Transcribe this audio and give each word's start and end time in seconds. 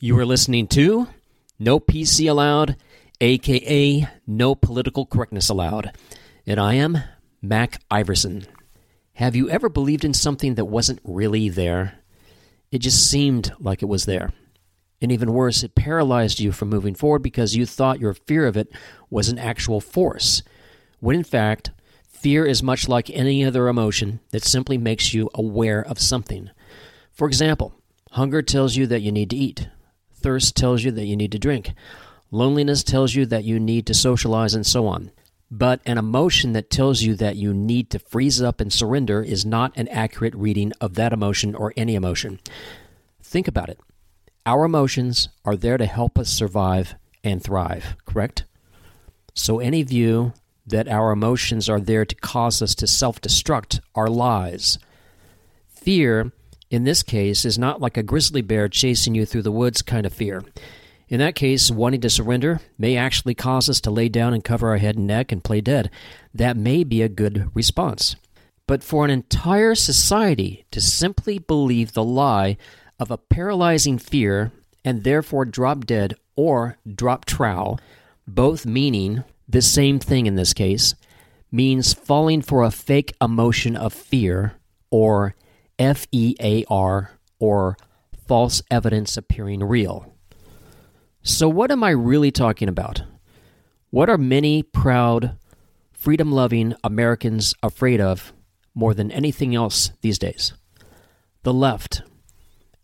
You 0.00 0.18
are 0.18 0.26
listening 0.26 0.66
to 0.68 1.06
No 1.58 1.78
PC 1.78 2.28
Allowed, 2.28 2.76
aka 3.20 4.08
No 4.26 4.54
Political 4.56 5.06
Correctness 5.06 5.48
Allowed. 5.48 5.96
And 6.44 6.58
I 6.58 6.74
am 6.74 6.98
Mac 7.40 7.80
Iverson. 7.90 8.44
Have 9.14 9.36
you 9.36 9.48
ever 9.48 9.68
believed 9.68 10.04
in 10.04 10.12
something 10.12 10.56
that 10.56 10.64
wasn't 10.64 10.98
really 11.04 11.48
there? 11.48 12.00
It 12.72 12.80
just 12.80 13.08
seemed 13.08 13.52
like 13.60 13.82
it 13.82 13.88
was 13.88 14.04
there. 14.04 14.32
And 15.00 15.12
even 15.12 15.32
worse, 15.32 15.62
it 15.62 15.76
paralyzed 15.76 16.40
you 16.40 16.50
from 16.50 16.70
moving 16.70 16.96
forward 16.96 17.22
because 17.22 17.54
you 17.54 17.64
thought 17.64 18.00
your 18.00 18.14
fear 18.14 18.46
of 18.46 18.56
it 18.56 18.72
was 19.10 19.28
an 19.28 19.38
actual 19.38 19.80
force. 19.80 20.42
When 20.98 21.14
in 21.14 21.24
fact, 21.24 21.70
fear 22.08 22.44
is 22.44 22.64
much 22.64 22.88
like 22.88 23.10
any 23.10 23.44
other 23.44 23.68
emotion 23.68 24.18
that 24.32 24.42
simply 24.42 24.76
makes 24.76 25.14
you 25.14 25.30
aware 25.34 25.86
of 25.86 26.00
something. 26.00 26.50
For 27.12 27.28
example, 27.28 27.74
hunger 28.10 28.42
tells 28.42 28.74
you 28.74 28.88
that 28.88 29.02
you 29.02 29.12
need 29.12 29.30
to 29.30 29.36
eat, 29.36 29.68
thirst 30.24 30.56
tells 30.56 30.82
you 30.82 30.90
that 30.90 31.04
you 31.04 31.16
need 31.16 31.32
to 31.32 31.38
drink, 31.38 31.74
loneliness 32.30 32.82
tells 32.82 33.14
you 33.14 33.26
that 33.26 33.44
you 33.44 33.60
need 33.60 33.86
to 33.86 33.92
socialize, 33.92 34.54
and 34.54 34.66
so 34.66 34.86
on. 34.86 35.10
But 35.50 35.82
an 35.84 35.98
emotion 35.98 36.54
that 36.54 36.70
tells 36.70 37.02
you 37.02 37.14
that 37.16 37.36
you 37.36 37.52
need 37.52 37.90
to 37.90 37.98
freeze 37.98 38.40
up 38.40 38.58
and 38.58 38.72
surrender 38.72 39.22
is 39.22 39.44
not 39.44 39.76
an 39.76 39.86
accurate 39.88 40.34
reading 40.34 40.72
of 40.80 40.94
that 40.94 41.12
emotion 41.12 41.54
or 41.54 41.74
any 41.76 41.94
emotion. 41.94 42.40
Think 43.22 43.46
about 43.46 43.68
it. 43.68 43.78
Our 44.46 44.64
emotions 44.64 45.28
are 45.44 45.56
there 45.56 45.76
to 45.76 45.84
help 45.84 46.18
us 46.18 46.30
survive 46.30 46.94
and 47.22 47.42
thrive, 47.42 47.94
correct? 48.06 48.44
So 49.34 49.60
any 49.60 49.82
view 49.82 50.32
that 50.66 50.88
our 50.88 51.12
emotions 51.12 51.68
are 51.68 51.80
there 51.80 52.06
to 52.06 52.14
cause 52.14 52.62
us 52.62 52.74
to 52.76 52.86
self 52.86 53.20
destruct 53.20 53.80
are 53.94 54.08
lies. 54.08 54.78
Fear, 55.68 56.32
in 56.70 56.84
this 56.84 57.02
case, 57.02 57.44
is 57.44 57.58
not 57.58 57.80
like 57.80 57.96
a 57.96 58.02
grizzly 58.02 58.42
bear 58.42 58.68
chasing 58.68 59.14
you 59.14 59.26
through 59.26 59.42
the 59.42 59.52
woods 59.52 59.82
kind 59.82 60.06
of 60.06 60.12
fear. 60.12 60.42
In 61.08 61.18
that 61.18 61.34
case, 61.34 61.70
wanting 61.70 62.00
to 62.00 62.10
surrender 62.10 62.60
may 62.78 62.96
actually 62.96 63.34
cause 63.34 63.68
us 63.68 63.80
to 63.82 63.90
lay 63.90 64.08
down 64.08 64.32
and 64.32 64.42
cover 64.42 64.68
our 64.68 64.78
head 64.78 64.96
and 64.96 65.06
neck 65.06 65.30
and 65.30 65.44
play 65.44 65.60
dead. 65.60 65.90
That 66.32 66.56
may 66.56 66.82
be 66.82 67.02
a 67.02 67.08
good 67.08 67.50
response. 67.54 68.16
But 68.66 68.82
for 68.82 69.04
an 69.04 69.10
entire 69.10 69.74
society 69.74 70.64
to 70.70 70.80
simply 70.80 71.38
believe 71.38 71.92
the 71.92 72.04
lie 72.04 72.56
of 72.98 73.10
a 73.10 73.18
paralyzing 73.18 73.98
fear 73.98 74.52
and 74.84 75.04
therefore 75.04 75.44
drop 75.44 75.84
dead 75.84 76.14
or 76.36 76.78
drop 76.86 77.26
trowel, 77.26 77.78
both 78.26 78.64
meaning 78.64 79.24
the 79.48 79.62
same 79.62 79.98
thing 79.98 80.26
in 80.26 80.36
this 80.36 80.54
case, 80.54 80.94
means 81.52 81.92
falling 81.92 82.42
for 82.42 82.64
a 82.64 82.70
fake 82.70 83.14
emotion 83.20 83.76
of 83.76 83.92
fear 83.92 84.54
or 84.90 85.34
F 85.78 86.06
E 86.12 86.34
A 86.40 86.64
R 86.68 87.12
or 87.38 87.76
false 88.26 88.62
evidence 88.70 89.16
appearing 89.16 89.62
real. 89.62 90.14
So, 91.22 91.48
what 91.48 91.70
am 91.70 91.82
I 91.82 91.90
really 91.90 92.30
talking 92.30 92.68
about? 92.68 93.02
What 93.90 94.10
are 94.10 94.18
many 94.18 94.62
proud, 94.62 95.36
freedom 95.92 96.32
loving 96.32 96.74
Americans 96.82 97.54
afraid 97.62 98.00
of 98.00 98.32
more 98.74 98.92
than 98.92 99.10
anything 99.10 99.54
else 99.54 99.92
these 100.00 100.18
days? 100.18 100.52
The 101.42 101.54
left. 101.54 102.02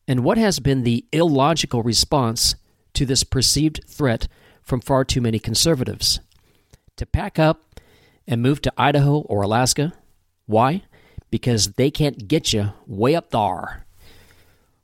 And 0.06 0.25
what 0.25 0.38
has 0.38 0.58
been 0.58 0.82
the 0.82 1.04
illogical 1.12 1.82
response 1.82 2.54
to 2.94 3.04
this 3.04 3.25
perceived 3.25 3.80
threat 3.86 4.27
from 4.62 4.80
far 4.80 5.04
too 5.04 5.20
many 5.20 5.38
conservatives? 5.38 6.20
To 6.97 7.06
pack 7.06 7.38
up 7.38 7.80
and 8.27 8.42
move 8.42 8.62
to 8.62 8.72
Idaho 8.77 9.20
or 9.20 9.42
Alaska? 9.42 9.92
Why? 10.47 10.82
Because 11.31 11.73
they 11.75 11.91
can't 11.91 12.27
get 12.28 12.53
you 12.53 12.73
way 12.86 13.14
up 13.14 13.31
there. 13.31 13.86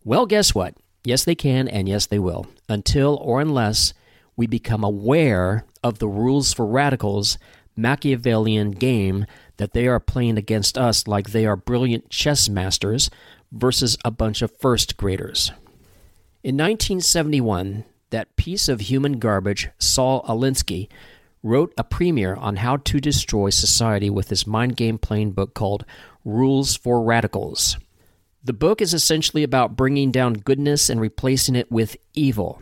Well, 0.05 0.27
guess 0.27 0.55
what? 0.55 0.75
Yes, 1.05 1.25
they 1.25 1.35
can, 1.35 1.69
and 1.69 1.89
yes, 1.89 2.07
they 2.07 2.19
will, 2.19 2.47
until 2.69 3.17
or 3.23 3.41
unless 3.41 3.93
we 4.37 4.47
become 4.47 4.85
aware 4.85 5.65
of 5.83 5.99
the 5.99 6.09
rules 6.09 6.53
for 6.53 6.67
radicals' 6.67 7.39
Machiavellian 7.77 8.73
game 8.73 9.27
that 9.57 9.73
they 9.73 9.87
are 9.87 10.01
playing 10.01 10.37
against 10.39 10.77
us 10.77 11.07
like 11.07 11.31
they 11.31 11.47
are 11.47 11.57
brilliant 11.57 12.11
chess 12.11 12.49
masters 12.49 13.11
versus 13.53 13.97
a 14.05 14.11
bunch 14.11 14.43
of 14.43 14.57
first 14.59 14.97
graders. 14.97 15.51
In 16.43 16.57
1971, 16.57 17.85
that 18.11 18.37
piece 18.37 18.69
of 18.69 18.81
human 18.81 19.19
garbage, 19.19 19.69
Saul 19.79 20.23
Alinsky, 20.23 20.89
wrote 21.43 21.73
a 21.77 21.85
premiere 21.85 22.35
on 22.35 22.57
how 22.57 22.77
to 22.77 23.01
destroy 23.01 23.51
society 23.51 24.11
with 24.11 24.31
his 24.31 24.47
mind 24.47 24.77
game 24.77 24.99
playing 24.99 25.33
book 25.33 25.55
called 25.55 25.85
Rules 26.27 26.77
for 26.77 27.05
Radicals. 27.05 27.79
The 28.43 28.53
book 28.53 28.83
is 28.83 28.93
essentially 28.93 29.45
about 29.45 29.77
bringing 29.77 30.11
down 30.11 30.35
goodness 30.35 30.91
and 30.91 31.01
replacing 31.01 31.55
it 31.55 31.71
with 31.71 31.97
evil. 32.15 32.61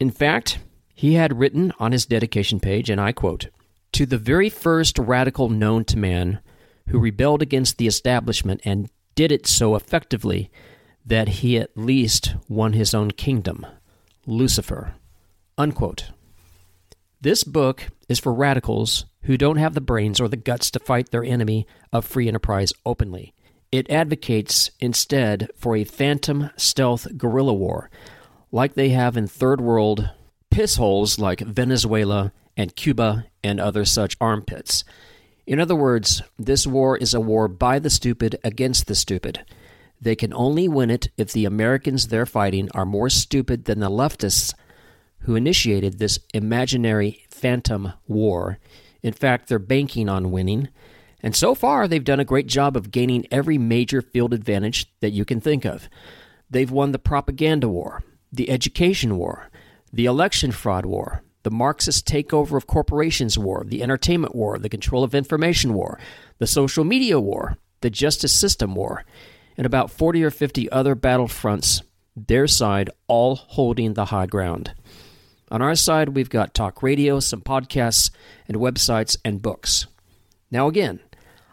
In 0.00 0.10
fact, 0.10 0.58
he 0.92 1.14
had 1.14 1.38
written 1.38 1.72
on 1.78 1.92
his 1.92 2.04
dedication 2.04 2.58
page, 2.58 2.90
and 2.90 3.00
I 3.00 3.12
quote, 3.12 3.46
To 3.92 4.06
the 4.06 4.18
very 4.18 4.48
first 4.48 4.98
radical 4.98 5.48
known 5.48 5.84
to 5.84 5.96
man 5.96 6.40
who 6.88 6.98
rebelled 6.98 7.42
against 7.42 7.78
the 7.78 7.86
establishment 7.86 8.60
and 8.64 8.90
did 9.14 9.30
it 9.30 9.46
so 9.46 9.76
effectively 9.76 10.50
that 11.04 11.28
he 11.28 11.56
at 11.56 11.76
least 11.76 12.34
won 12.48 12.72
his 12.72 12.92
own 12.92 13.12
kingdom, 13.12 13.64
Lucifer. 14.26 14.94
Unquote. 15.56 16.10
This 17.20 17.44
book 17.44 17.86
is 18.08 18.18
for 18.18 18.34
radicals 18.34 19.06
who 19.26 19.36
don't 19.36 19.56
have 19.56 19.74
the 19.74 19.80
brains 19.80 20.20
or 20.20 20.28
the 20.28 20.36
guts 20.36 20.70
to 20.70 20.78
fight 20.78 21.10
their 21.10 21.24
enemy 21.24 21.66
of 21.92 22.04
free 22.04 22.28
enterprise 22.28 22.72
openly. 22.84 23.34
It 23.72 23.90
advocates 23.90 24.70
instead 24.78 25.50
for 25.56 25.76
a 25.76 25.84
phantom 25.84 26.50
stealth 26.56 27.08
guerrilla 27.16 27.52
war, 27.52 27.90
like 28.52 28.74
they 28.74 28.90
have 28.90 29.16
in 29.16 29.26
third 29.26 29.60
world 29.60 30.10
piss 30.50 30.76
holes 30.76 31.18
like 31.18 31.40
Venezuela 31.40 32.32
and 32.56 32.76
Cuba 32.76 33.26
and 33.42 33.58
other 33.60 33.84
such 33.84 34.16
armpits. 34.20 34.84
In 35.44 35.60
other 35.60 35.76
words, 35.76 36.22
this 36.38 36.66
war 36.66 36.96
is 36.96 37.12
a 37.12 37.20
war 37.20 37.48
by 37.48 37.80
the 37.80 37.90
stupid 37.90 38.38
against 38.44 38.86
the 38.86 38.94
stupid. 38.94 39.44
They 40.00 40.14
can 40.14 40.32
only 40.34 40.68
win 40.68 40.90
it 40.90 41.08
if 41.16 41.32
the 41.32 41.44
Americans 41.44 42.08
they're 42.08 42.26
fighting 42.26 42.68
are 42.74 42.86
more 42.86 43.10
stupid 43.10 43.64
than 43.64 43.80
the 43.80 43.90
leftists 43.90 44.54
who 45.20 45.34
initiated 45.34 45.98
this 45.98 46.20
imaginary 46.32 47.24
phantom 47.28 47.92
war. 48.06 48.58
In 49.02 49.12
fact, 49.12 49.48
they're 49.48 49.58
banking 49.58 50.08
on 50.08 50.30
winning 50.30 50.68
and 51.26 51.34
so 51.34 51.54
far, 51.54 51.88
they've 51.88 52.04
done 52.04 52.20
a 52.20 52.24
great 52.24 52.46
job 52.46 52.76
of 52.76 52.90
gaining 52.90 53.26
every 53.30 53.58
major 53.58 54.02
field 54.02 54.32
advantage 54.32 54.86
that 55.00 55.10
you 55.10 55.24
can 55.24 55.40
think 55.40 55.64
of. 55.64 55.88
They've 56.48 56.70
won 56.70 56.92
the 56.92 56.98
propaganda 56.98 57.68
war, 57.68 58.02
the 58.30 58.50
education 58.50 59.16
war, 59.16 59.50
the 59.92 60.04
election 60.04 60.52
fraud 60.52 60.86
war, 60.86 61.22
the 61.42 61.50
Marxist 61.50 62.06
takeover 62.06 62.56
of 62.56 62.66
corporations 62.66 63.38
war, 63.38 63.64
the 63.66 63.82
entertainment 63.82 64.34
war, 64.34 64.58
the 64.58 64.68
control 64.68 65.02
of 65.02 65.14
information 65.14 65.74
war, 65.74 65.98
the 66.38 66.46
social 66.46 66.84
media 66.84 67.18
war, 67.18 67.56
the 67.80 67.90
justice 67.90 68.32
system 68.32 68.74
war, 68.74 69.04
and 69.56 69.66
about 69.66 69.90
40 69.90 70.22
or 70.22 70.30
50 70.30 70.70
other 70.70 70.94
battle 70.94 71.28
fronts, 71.28 71.82
their 72.14 72.46
side 72.46 72.90
all 73.08 73.36
holding 73.36 73.94
the 73.94 74.06
high 74.06 74.26
ground. 74.26 74.74
On 75.50 75.62
our 75.62 75.74
side, 75.74 76.10
we've 76.10 76.30
got 76.30 76.54
talk 76.54 76.82
radio, 76.82 77.20
some 77.20 77.40
podcasts, 77.40 78.10
and 78.48 78.56
websites 78.56 79.16
and 79.24 79.42
books. 79.42 79.86
Now, 80.50 80.66
again, 80.66 81.00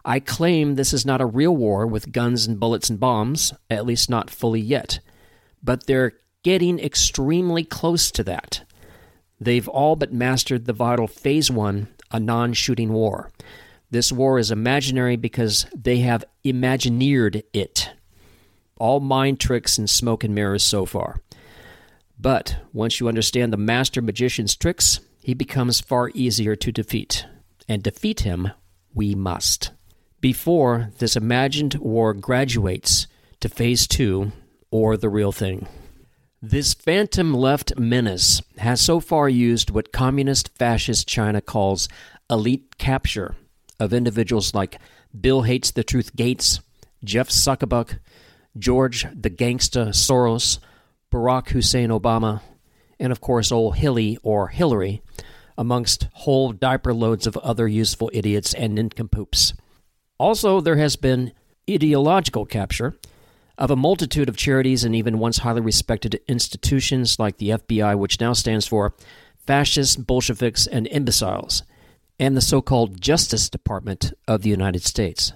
I 0.06 0.20
claim 0.20 0.76
this 0.76 0.94
is 0.94 1.06
not 1.06 1.22
a 1.22 1.26
real 1.26 1.56
war 1.56 1.86
with 1.86 2.12
guns 2.12 2.46
and 2.46 2.60
bullets 2.60 2.90
and 2.90 3.00
bombs, 3.00 3.54
at 3.70 3.86
least 3.86 4.10
not 4.10 4.30
fully 4.30 4.60
yet. 4.60 5.00
But 5.64 5.86
they're 5.86 6.14
getting 6.44 6.80
extremely 6.80 7.64
close 7.64 8.12
to 8.12 8.24
that. 8.24 8.64
They've 9.40 9.68
all 9.68 9.96
but 9.96 10.14
mastered 10.14 10.66
the 10.66 10.74
vital 10.74 11.08
Phase 11.08 11.50
1, 11.50 11.88
a 12.12 12.20
non 12.20 12.54
shooting 12.54 12.94
war. 12.94 13.32
This 13.92 14.12
war 14.12 14.40
is 14.40 14.52
imaginary 14.52 15.16
because 15.18 15.68
they 15.76 16.00
have 16.00 16.26
imagineered 16.44 17.44
it. 17.54 17.92
All 18.78 19.00
mind 19.00 19.40
tricks 19.40 19.78
and 19.78 19.90
smoke 19.90 20.24
and 20.24 20.34
mirrors 20.34 20.64
so 20.64 20.86
far. 20.86 21.22
But 22.20 22.58
once 22.72 23.00
you 23.00 23.08
understand 23.08 23.52
the 23.52 23.58
master 23.58 24.02
magician's 24.02 24.56
tricks, 24.56 25.00
he 25.22 25.34
becomes 25.34 25.82
far 25.82 26.12
easier 26.14 26.56
to 26.56 26.72
defeat. 26.72 27.26
And 27.68 27.82
defeat 27.82 28.22
him 28.22 28.52
we 28.94 29.16
must 29.16 29.72
before 30.24 30.90
this 31.00 31.18
imagined 31.18 31.74
war 31.76 32.14
graduates 32.14 33.08
to 33.42 33.50
phase 33.50 33.86
two 33.86 34.32
or 34.72 34.96
the 34.96 35.10
real 35.10 35.34
thing. 35.34 35.68
This 36.42 36.74
phantom 36.74 37.34
left 37.34 37.78
menace 37.78 38.42
has 38.58 38.80
so 38.80 39.02
far 39.02 39.28
used 39.28 39.70
what 39.70 39.92
communist 39.92 40.50
fascist 40.58 41.10
China 41.10 41.42
calls 41.42 41.90
elite 42.30 42.78
capture 42.78 43.36
of 43.82 43.92
individuals 43.92 44.56
like 44.56 44.80
Bill 45.20 45.42
Hates 45.42 45.72
the 45.72 45.84
Truth 45.84 46.16
Gates, 46.16 46.62
Jeff 47.04 47.28
Zuckerbuck, 47.28 48.00
George 48.58 49.06
the 49.14 49.30
Gangsta 49.30 49.90
Soros, 49.90 50.60
Barack 51.14 51.50
Hussein 51.50 51.90
Obama, 51.90 52.42
and 53.00 53.12
of 53.12 53.22
course 53.22 53.52
old 53.52 53.76
Hilly 53.76 54.18
or 54.24 54.48
Hillary, 54.48 55.04
amongst 55.56 56.08
whole 56.14 56.52
diaper 56.52 56.92
loads 56.92 57.28
of 57.28 57.38
other 57.38 57.68
useful 57.68 58.10
idiots 58.14 58.56
and 58.56 58.74
nincompoops. 58.74 59.54
Also, 60.18 60.60
there 60.60 60.78
has 60.78 60.96
been 60.96 61.32
ideological 61.70 62.48
capture 62.48 62.96
of 63.60 63.70
a 63.70 63.76
multitude 63.76 64.28
of 64.28 64.36
charities 64.36 64.84
and 64.84 64.96
even 64.96 65.20
once 65.20 65.38
highly 65.38 65.62
respected 65.62 66.20
institutions 66.28 67.20
like 67.20 67.38
the 67.38 67.50
FBI, 67.50 67.96
which 67.96 68.20
now 68.20 68.34
stands 68.34 68.66
for 68.66 68.96
Fascists, 69.46 69.96
Bolsheviks, 69.96 70.66
and 70.66 70.88
Imbeciles, 70.88 71.62
and 72.18 72.36
the 72.36 72.42
so 72.42 72.60
called 72.60 73.00
Justice 73.00 73.50
Department 73.50 74.14
of 74.28 74.42
the 74.42 74.50
United 74.50 74.82
States. 74.84 75.34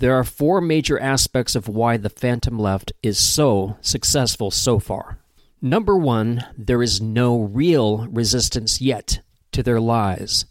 There 0.00 0.14
are 0.14 0.24
four 0.24 0.62
major 0.62 0.98
aspects 0.98 1.54
of 1.54 1.68
why 1.68 1.98
the 1.98 2.08
Phantom 2.08 2.58
Left 2.58 2.90
is 3.02 3.18
so 3.18 3.76
successful 3.82 4.50
so 4.50 4.78
far. 4.78 5.18
Number 5.60 5.94
one, 5.94 6.42
there 6.56 6.82
is 6.82 7.02
no 7.02 7.38
real 7.38 8.06
resistance 8.08 8.80
yet 8.80 9.20
to 9.52 9.62
their 9.62 9.78
lies. 9.78 10.46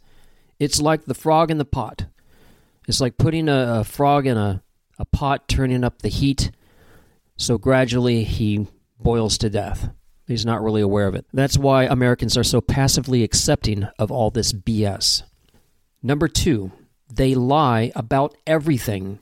It's 0.59 0.79
like 0.79 1.05
the 1.05 1.15
frog 1.15 1.49
in 1.49 1.57
the 1.57 1.65
pot. 1.65 2.05
It's 2.87 3.01
like 3.01 3.17
putting 3.17 3.49
a, 3.49 3.79
a 3.79 3.83
frog 3.83 4.27
in 4.27 4.37
a, 4.37 4.61
a 4.99 5.05
pot, 5.05 5.47
turning 5.47 5.83
up 5.83 6.03
the 6.03 6.09
heat, 6.09 6.51
so 7.35 7.57
gradually 7.57 8.25
he 8.25 8.67
boils 8.99 9.35
to 9.39 9.49
death. 9.49 9.89
He's 10.27 10.45
not 10.45 10.61
really 10.61 10.81
aware 10.81 11.07
of 11.07 11.15
it. 11.15 11.25
That's 11.33 11.57
why 11.57 11.85
Americans 11.85 12.37
are 12.37 12.43
so 12.43 12.61
passively 12.61 13.23
accepting 13.23 13.87
of 13.97 14.11
all 14.11 14.29
this 14.29 14.53
BS. 14.53 15.23
Number 16.03 16.27
two, 16.27 16.71
they 17.11 17.35
lie 17.35 17.91
about 17.95 18.35
everything. 18.45 19.19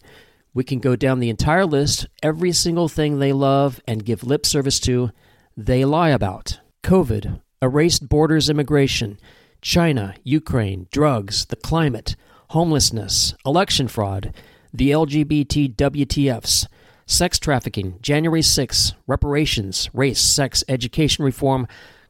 We 0.53 0.63
can 0.63 0.79
go 0.79 0.95
down 0.95 1.19
the 1.19 1.29
entire 1.29 1.65
list, 1.65 2.07
every 2.21 2.51
single 2.51 2.89
thing 2.89 3.19
they 3.19 3.33
love 3.33 3.81
and 3.87 4.05
give 4.05 4.23
lip 4.23 4.45
service 4.45 4.79
to, 4.81 5.11
they 5.55 5.85
lie 5.85 6.09
about. 6.09 6.59
COVID, 6.83 7.41
erased 7.61 8.07
borders 8.07 8.49
immigration, 8.49 9.19
China, 9.61 10.15
Ukraine, 10.23 10.87
drugs, 10.91 11.45
the 11.45 11.55
climate, 11.55 12.15
homelessness, 12.49 13.33
election 13.45 13.87
fraud, 13.87 14.33
the 14.73 14.91
LGBT 14.91 15.75
WTFs, 15.75 16.67
sex 17.05 17.39
trafficking, 17.39 17.97
January 18.01 18.41
6, 18.41 18.93
reparations, 19.07 19.89
race, 19.93 20.21
sex, 20.21 20.63
education 20.67 21.23
reform, 21.25 21.67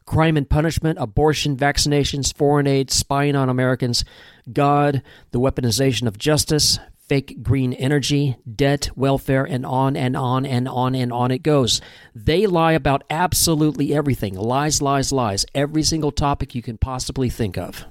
crime 0.08 0.38
and 0.38 0.48
punishment, 0.48 0.98
abortion, 0.98 1.54
vaccinations, 1.54 2.34
foreign 2.34 2.66
aid, 2.66 2.90
spying 2.90 3.36
on 3.36 3.50
Americans, 3.50 4.06
God, 4.50 5.02
the 5.32 5.38
weaponization 5.38 6.08
of 6.08 6.16
justice, 6.16 6.78
fake 6.96 7.42
green 7.42 7.74
energy, 7.74 8.38
debt, 8.50 8.88
welfare, 8.96 9.44
and 9.44 9.66
on 9.66 9.96
and 9.98 10.16
on 10.16 10.46
and 10.46 10.66
on 10.66 10.94
and 10.94 11.12
on 11.12 11.30
it 11.30 11.42
goes. 11.42 11.82
They 12.14 12.46
lie 12.46 12.72
about 12.72 13.04
absolutely 13.10 13.94
everything 13.94 14.34
lies, 14.34 14.80
lies, 14.80 15.12
lies, 15.12 15.44
every 15.54 15.82
single 15.82 16.10
topic 16.10 16.54
you 16.54 16.62
can 16.62 16.78
possibly 16.78 17.28
think 17.28 17.58
of. 17.58 17.84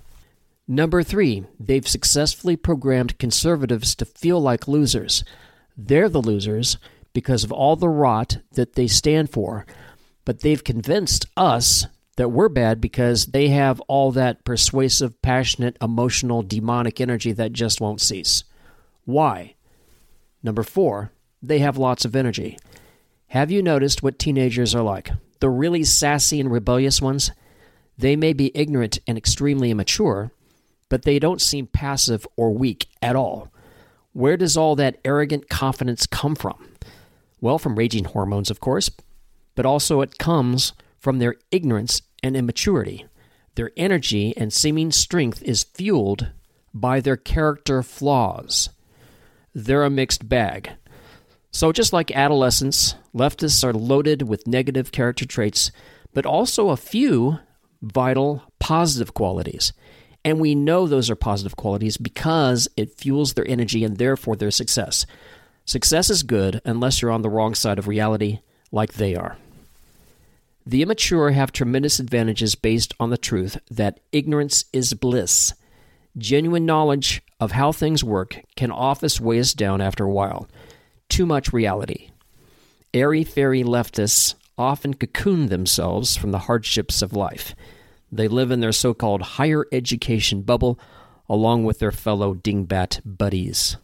Number 0.67 1.03
three, 1.03 1.45
they've 1.59 1.87
successfully 1.87 2.55
programmed 2.55 3.19
conservatives 3.19 3.93
to 3.93 4.05
feel 4.05 4.41
like 4.41 4.67
losers. 4.67 5.23
They're 5.77 6.09
the 6.09 6.19
losers 6.19 6.79
because 7.13 7.43
of 7.43 7.51
all 7.51 7.75
the 7.75 7.89
rot 7.89 8.39
that 8.53 8.73
they 8.73 8.87
stand 8.87 9.29
for, 9.29 9.67
but 10.25 10.41
they've 10.41 10.63
convinced 10.63 11.27
us 11.37 11.85
that 12.17 12.29
we're 12.29 12.49
bad 12.49 12.81
because 12.81 13.27
they 13.27 13.47
have 13.49 13.79
all 13.81 14.11
that 14.11 14.43
persuasive, 14.43 15.21
passionate, 15.21 15.77
emotional, 15.81 16.41
demonic 16.43 16.99
energy 16.99 17.31
that 17.31 17.53
just 17.53 17.79
won't 17.79 18.01
cease. 18.01 18.43
Why? 19.05 19.55
Number 20.43 20.63
four, 20.63 21.11
they 21.41 21.59
have 21.59 21.77
lots 21.77 22.05
of 22.05 22.15
energy. 22.15 22.57
Have 23.27 23.51
you 23.51 23.61
noticed 23.61 24.03
what 24.03 24.19
teenagers 24.19 24.73
are 24.73 24.81
like? 24.81 25.11
The 25.39 25.49
really 25.49 25.83
sassy 25.83 26.39
and 26.39 26.51
rebellious 26.51 27.01
ones? 27.01 27.31
They 27.97 28.15
may 28.15 28.33
be 28.33 28.51
ignorant 28.55 28.99
and 29.07 29.17
extremely 29.17 29.71
immature, 29.71 30.31
but 30.89 31.03
they 31.03 31.19
don't 31.19 31.41
seem 31.41 31.67
passive 31.67 32.27
or 32.35 32.51
weak 32.51 32.87
at 33.01 33.15
all. 33.15 33.51
Where 34.13 34.37
does 34.37 34.57
all 34.57 34.75
that 34.77 34.97
arrogant 35.05 35.49
confidence 35.49 36.07
come 36.07 36.35
from? 36.35 36.73
Well, 37.41 37.59
from 37.59 37.75
raging 37.75 38.05
hormones, 38.05 38.49
of 38.49 38.59
course, 38.59 38.89
but 39.53 39.65
also 39.65 40.01
it 40.01 40.17
comes 40.17 40.73
from 40.99 41.19
their 41.19 41.35
ignorance 41.51 42.01
and 42.27 42.37
immaturity. 42.37 43.05
Their 43.55 43.71
energy 43.75 44.37
and 44.37 44.53
seeming 44.53 44.91
strength 44.91 45.41
is 45.41 45.63
fueled 45.63 46.27
by 46.73 46.99
their 46.99 47.17
character 47.17 47.81
flaws. 47.81 48.69
They're 49.55 49.83
a 49.83 49.89
mixed 49.89 50.29
bag. 50.29 50.73
So, 51.49 51.71
just 51.71 51.91
like 51.91 52.11
adolescents, 52.11 52.93
leftists 53.15 53.63
are 53.63 53.73
loaded 53.73 54.29
with 54.29 54.45
negative 54.45 54.91
character 54.91 55.25
traits, 55.25 55.71
but 56.13 56.25
also 56.25 56.69
a 56.69 56.77
few 56.77 57.39
vital 57.81 58.43
positive 58.59 59.15
qualities. 59.15 59.73
And 60.23 60.39
we 60.39 60.53
know 60.53 60.85
those 60.85 61.09
are 61.09 61.15
positive 61.15 61.55
qualities 61.55 61.97
because 61.97 62.67
it 62.77 62.99
fuels 62.99 63.33
their 63.33 63.47
energy 63.47 63.83
and 63.83 63.97
therefore 63.97 64.35
their 64.35 64.51
success. 64.51 65.05
Success 65.65 66.09
is 66.09 66.21
good 66.21 66.61
unless 66.65 67.01
you're 67.01 67.11
on 67.11 67.21
the 67.21 67.29
wrong 67.29 67.55
side 67.55 67.79
of 67.79 67.87
reality, 67.87 68.39
like 68.71 68.93
they 68.93 69.15
are. 69.15 69.37
The 70.67 70.81
immature 70.81 71.31
have 71.31 71.53
tremendous 71.53 71.97
advantages 71.97 72.55
based 72.55 72.93
on 72.99 73.09
the 73.09 73.17
truth 73.17 73.57
that 73.71 74.01
ignorance 74.11 74.65
is 74.73 74.93
bliss. 74.93 75.53
Genuine 76.17 76.65
knowledge 76.65 77.21
of 77.39 77.53
how 77.53 77.71
things 77.71 78.03
work 78.03 78.41
can 78.57 78.69
often 78.69 79.09
weigh 79.21 79.39
us 79.39 79.53
down 79.53 79.79
after 79.79 80.03
a 80.03 80.11
while. 80.11 80.49
Too 81.07 81.25
much 81.25 81.53
reality. 81.53 82.09
Airy 82.93 83.23
fairy 83.23 83.63
leftists 83.63 84.35
often 84.57 84.93
cocoon 84.93 85.45
themselves 85.45 86.17
from 86.17 86.31
the 86.31 86.39
hardships 86.39 87.01
of 87.01 87.13
life. 87.13 87.55
They 88.11 88.27
live 88.27 88.51
in 88.51 88.59
their 88.59 88.73
so 88.73 88.93
called 88.93 89.21
higher 89.21 89.67
education 89.71 90.41
bubble 90.41 90.77
along 91.29 91.63
with 91.63 91.79
their 91.79 91.93
fellow 91.93 92.35
dingbat 92.35 92.99
buddies. 93.05 93.77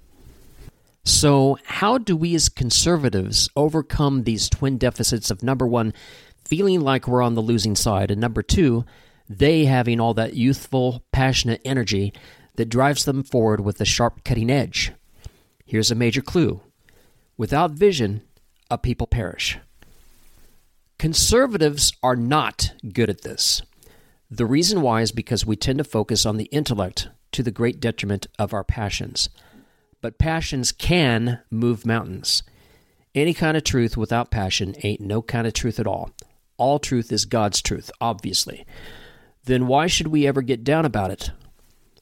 So, 1.06 1.58
how 1.66 1.98
do 1.98 2.16
we 2.16 2.34
as 2.36 2.48
conservatives 2.48 3.50
overcome 3.58 4.24
these 4.24 4.50
twin 4.50 4.78
deficits 4.78 5.30
of 5.30 5.44
number 5.44 5.68
one, 5.68 5.94
feeling 6.46 6.82
like 6.82 7.08
we're 7.08 7.22
on 7.22 7.36
the 7.36 7.42
losing 7.42 7.76
side, 7.76 8.12
and 8.12 8.20
number 8.20 8.42
two, 8.42 8.86
they 9.30 9.66
having 9.66 10.00
all 10.00 10.14
that 10.14 10.36
youthful, 10.36 11.04
passionate 11.12 11.62
energy 11.64 12.14
that 12.56 12.70
drives 12.70 13.06
them 13.06 13.24
forward 13.24 13.62
with 13.62 13.80
a 13.82 13.86
sharp 13.86 14.24
cutting 14.24 14.50
edge? 14.50 14.92
Here's 15.66 15.92
a 15.92 15.96
major 15.96 16.22
clue 16.22 16.62
without 17.38 17.72
vision, 17.72 18.22
a 18.70 18.78
people 18.78 19.08
perish. 19.08 19.58
Conservatives 21.00 21.94
are 22.04 22.16
not 22.16 22.74
good 22.94 23.10
at 23.10 23.22
this. 23.22 23.62
The 24.30 24.46
reason 24.46 24.82
why 24.82 25.02
is 25.02 25.12
because 25.12 25.46
we 25.46 25.56
tend 25.56 25.80
to 25.80 25.84
focus 25.84 26.26
on 26.26 26.38
the 26.38 26.46
intellect 26.46 27.10
to 27.32 27.44
the 27.44 27.52
great 27.52 27.80
detriment 27.80 28.28
of 28.38 28.54
our 28.54 28.64
passions 28.64 29.30
but 30.04 30.20
passions 30.20 30.74
can 30.74 31.40
move 31.50 31.86
mountains. 31.86 32.44
Any 33.16 33.34
kind 33.34 33.56
of 33.56 33.64
truth 33.64 33.96
without 33.96 34.30
passion 34.30 34.76
ain't 34.84 35.00
no 35.00 35.22
kind 35.22 35.48
of 35.48 35.54
truth 35.54 35.80
at 35.80 35.88
all. 35.88 36.12
All 36.58 36.80
truth 36.80 37.12
is 37.12 37.26
God's 37.26 37.62
truth, 37.62 37.92
obviously. 38.00 38.66
Then 39.46 39.68
why 39.68 39.88
should 39.88 40.08
we 40.08 40.28
ever 40.28 40.42
get 40.42 40.64
down 40.64 40.86
about 40.86 41.12
it? 41.12 41.32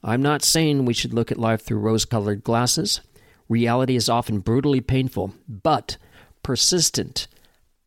I'm 0.03 0.21
not 0.21 0.43
saying 0.43 0.85
we 0.85 0.93
should 0.93 1.13
look 1.13 1.31
at 1.31 1.37
life 1.37 1.61
through 1.61 1.79
rose 1.79 2.05
colored 2.05 2.43
glasses. 2.43 3.01
Reality 3.47 3.95
is 3.95 4.09
often 4.09 4.39
brutally 4.39 4.81
painful, 4.81 5.33
but 5.47 5.97
persistent, 6.43 7.27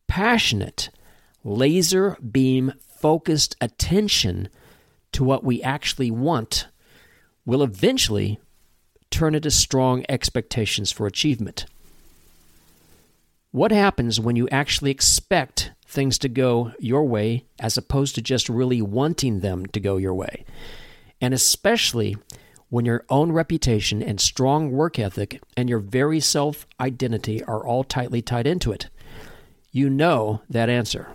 passionate, 0.07 0.89
laser 1.43 2.17
beam 2.17 2.73
focused 2.79 3.55
attention 3.61 4.49
to 5.11 5.23
what 5.23 5.43
we 5.43 5.61
actually 5.61 6.11
want 6.11 6.67
will 7.45 7.63
eventually 7.63 8.39
turn 9.09 9.35
into 9.35 9.51
strong 9.51 10.03
expectations 10.09 10.91
for 10.91 11.05
achievement. 11.05 11.65
What 13.51 13.71
happens 13.71 14.19
when 14.19 14.35
you 14.35 14.49
actually 14.49 14.91
expect 14.91 15.71
things 15.95 16.19
to 16.19 16.29
go 16.29 16.73
your 16.79 17.05
way 17.05 17.45
as 17.59 17.77
opposed 17.77 18.13
to 18.15 18.21
just 18.21 18.49
really 18.49 18.81
wanting 18.81 19.39
them 19.39 19.65
to 19.67 19.79
go 19.79 19.97
your 19.97 20.13
way? 20.13 20.45
And 21.19 21.33
especially 21.33 22.17
when 22.69 22.85
your 22.85 23.05
own 23.09 23.31
reputation 23.31 24.03
and 24.03 24.19
strong 24.19 24.71
work 24.71 24.99
ethic 24.99 25.41
and 25.55 25.69
your 25.69 25.79
very 25.79 26.19
self 26.19 26.67
identity 26.79 27.43
are 27.45 27.65
all 27.65 27.83
tightly 27.83 28.21
tied 28.21 28.45
into 28.45 28.71
it. 28.71 28.89
You 29.71 29.89
know 29.89 30.41
that 30.49 30.69
answer. 30.69 31.09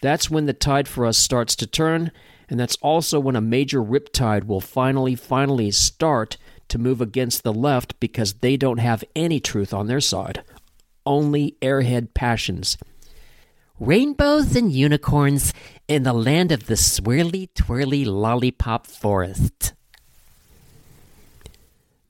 That's 0.00 0.30
when 0.30 0.46
the 0.46 0.52
tide 0.52 0.88
for 0.88 1.04
us 1.06 1.18
starts 1.18 1.56
to 1.56 1.66
turn, 1.66 2.12
and 2.48 2.58
that's 2.58 2.76
also 2.76 3.18
when 3.18 3.36
a 3.36 3.40
major 3.40 3.82
riptide 3.82 4.44
will 4.44 4.60
finally, 4.60 5.14
finally 5.14 5.70
start 5.70 6.36
to 6.68 6.78
move 6.78 7.00
against 7.00 7.42
the 7.42 7.52
left 7.52 7.98
because 7.98 8.34
they 8.34 8.56
don't 8.56 8.78
have 8.78 9.02
any 9.16 9.40
truth 9.40 9.74
on 9.74 9.86
their 9.86 10.00
side, 10.00 10.42
only 11.04 11.56
airhead 11.60 12.14
passions. 12.14 12.76
Rainbows 13.80 14.56
and 14.56 14.72
unicorns 14.72 15.54
in 15.86 16.02
the 16.02 16.12
land 16.12 16.50
of 16.50 16.66
the 16.66 16.74
swirly 16.74 17.48
twirly 17.54 18.04
lollipop 18.04 18.88
forest. 18.88 19.72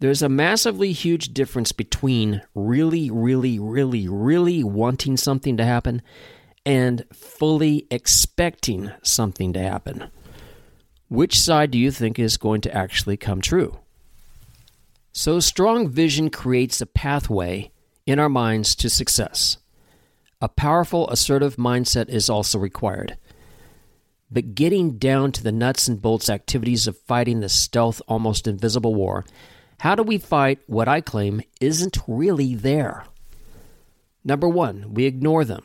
There's 0.00 0.22
a 0.22 0.30
massively 0.30 0.92
huge 0.92 1.34
difference 1.34 1.72
between 1.72 2.40
really, 2.54 3.10
really, 3.10 3.58
really, 3.58 4.08
really 4.08 4.64
wanting 4.64 5.18
something 5.18 5.58
to 5.58 5.64
happen 5.64 6.00
and 6.64 7.04
fully 7.12 7.86
expecting 7.90 8.90
something 9.02 9.52
to 9.52 9.60
happen. 9.60 10.10
Which 11.08 11.38
side 11.38 11.70
do 11.70 11.78
you 11.78 11.90
think 11.90 12.18
is 12.18 12.38
going 12.38 12.62
to 12.62 12.74
actually 12.74 13.18
come 13.18 13.42
true? 13.42 13.78
So, 15.12 15.38
strong 15.38 15.88
vision 15.88 16.30
creates 16.30 16.80
a 16.80 16.86
pathway 16.86 17.72
in 18.06 18.18
our 18.18 18.30
minds 18.30 18.74
to 18.76 18.88
success. 18.88 19.58
A 20.40 20.48
powerful, 20.48 21.08
assertive 21.10 21.56
mindset 21.56 22.08
is 22.08 22.30
also 22.30 22.58
required. 22.58 23.18
But 24.30 24.54
getting 24.54 24.98
down 24.98 25.32
to 25.32 25.42
the 25.42 25.50
nuts 25.50 25.88
and 25.88 26.00
bolts 26.00 26.28
activities 26.28 26.86
of 26.86 26.96
fighting 26.96 27.40
the 27.40 27.48
stealth, 27.48 28.00
almost 28.06 28.46
invisible 28.46 28.94
war, 28.94 29.24
how 29.80 29.94
do 29.94 30.02
we 30.02 30.18
fight 30.18 30.60
what 30.66 30.86
I 30.86 31.00
claim 31.00 31.40
isn't 31.60 31.98
really 32.06 32.54
there? 32.54 33.04
Number 34.24 34.48
one, 34.48 34.94
we 34.94 35.06
ignore 35.06 35.44
them. 35.44 35.64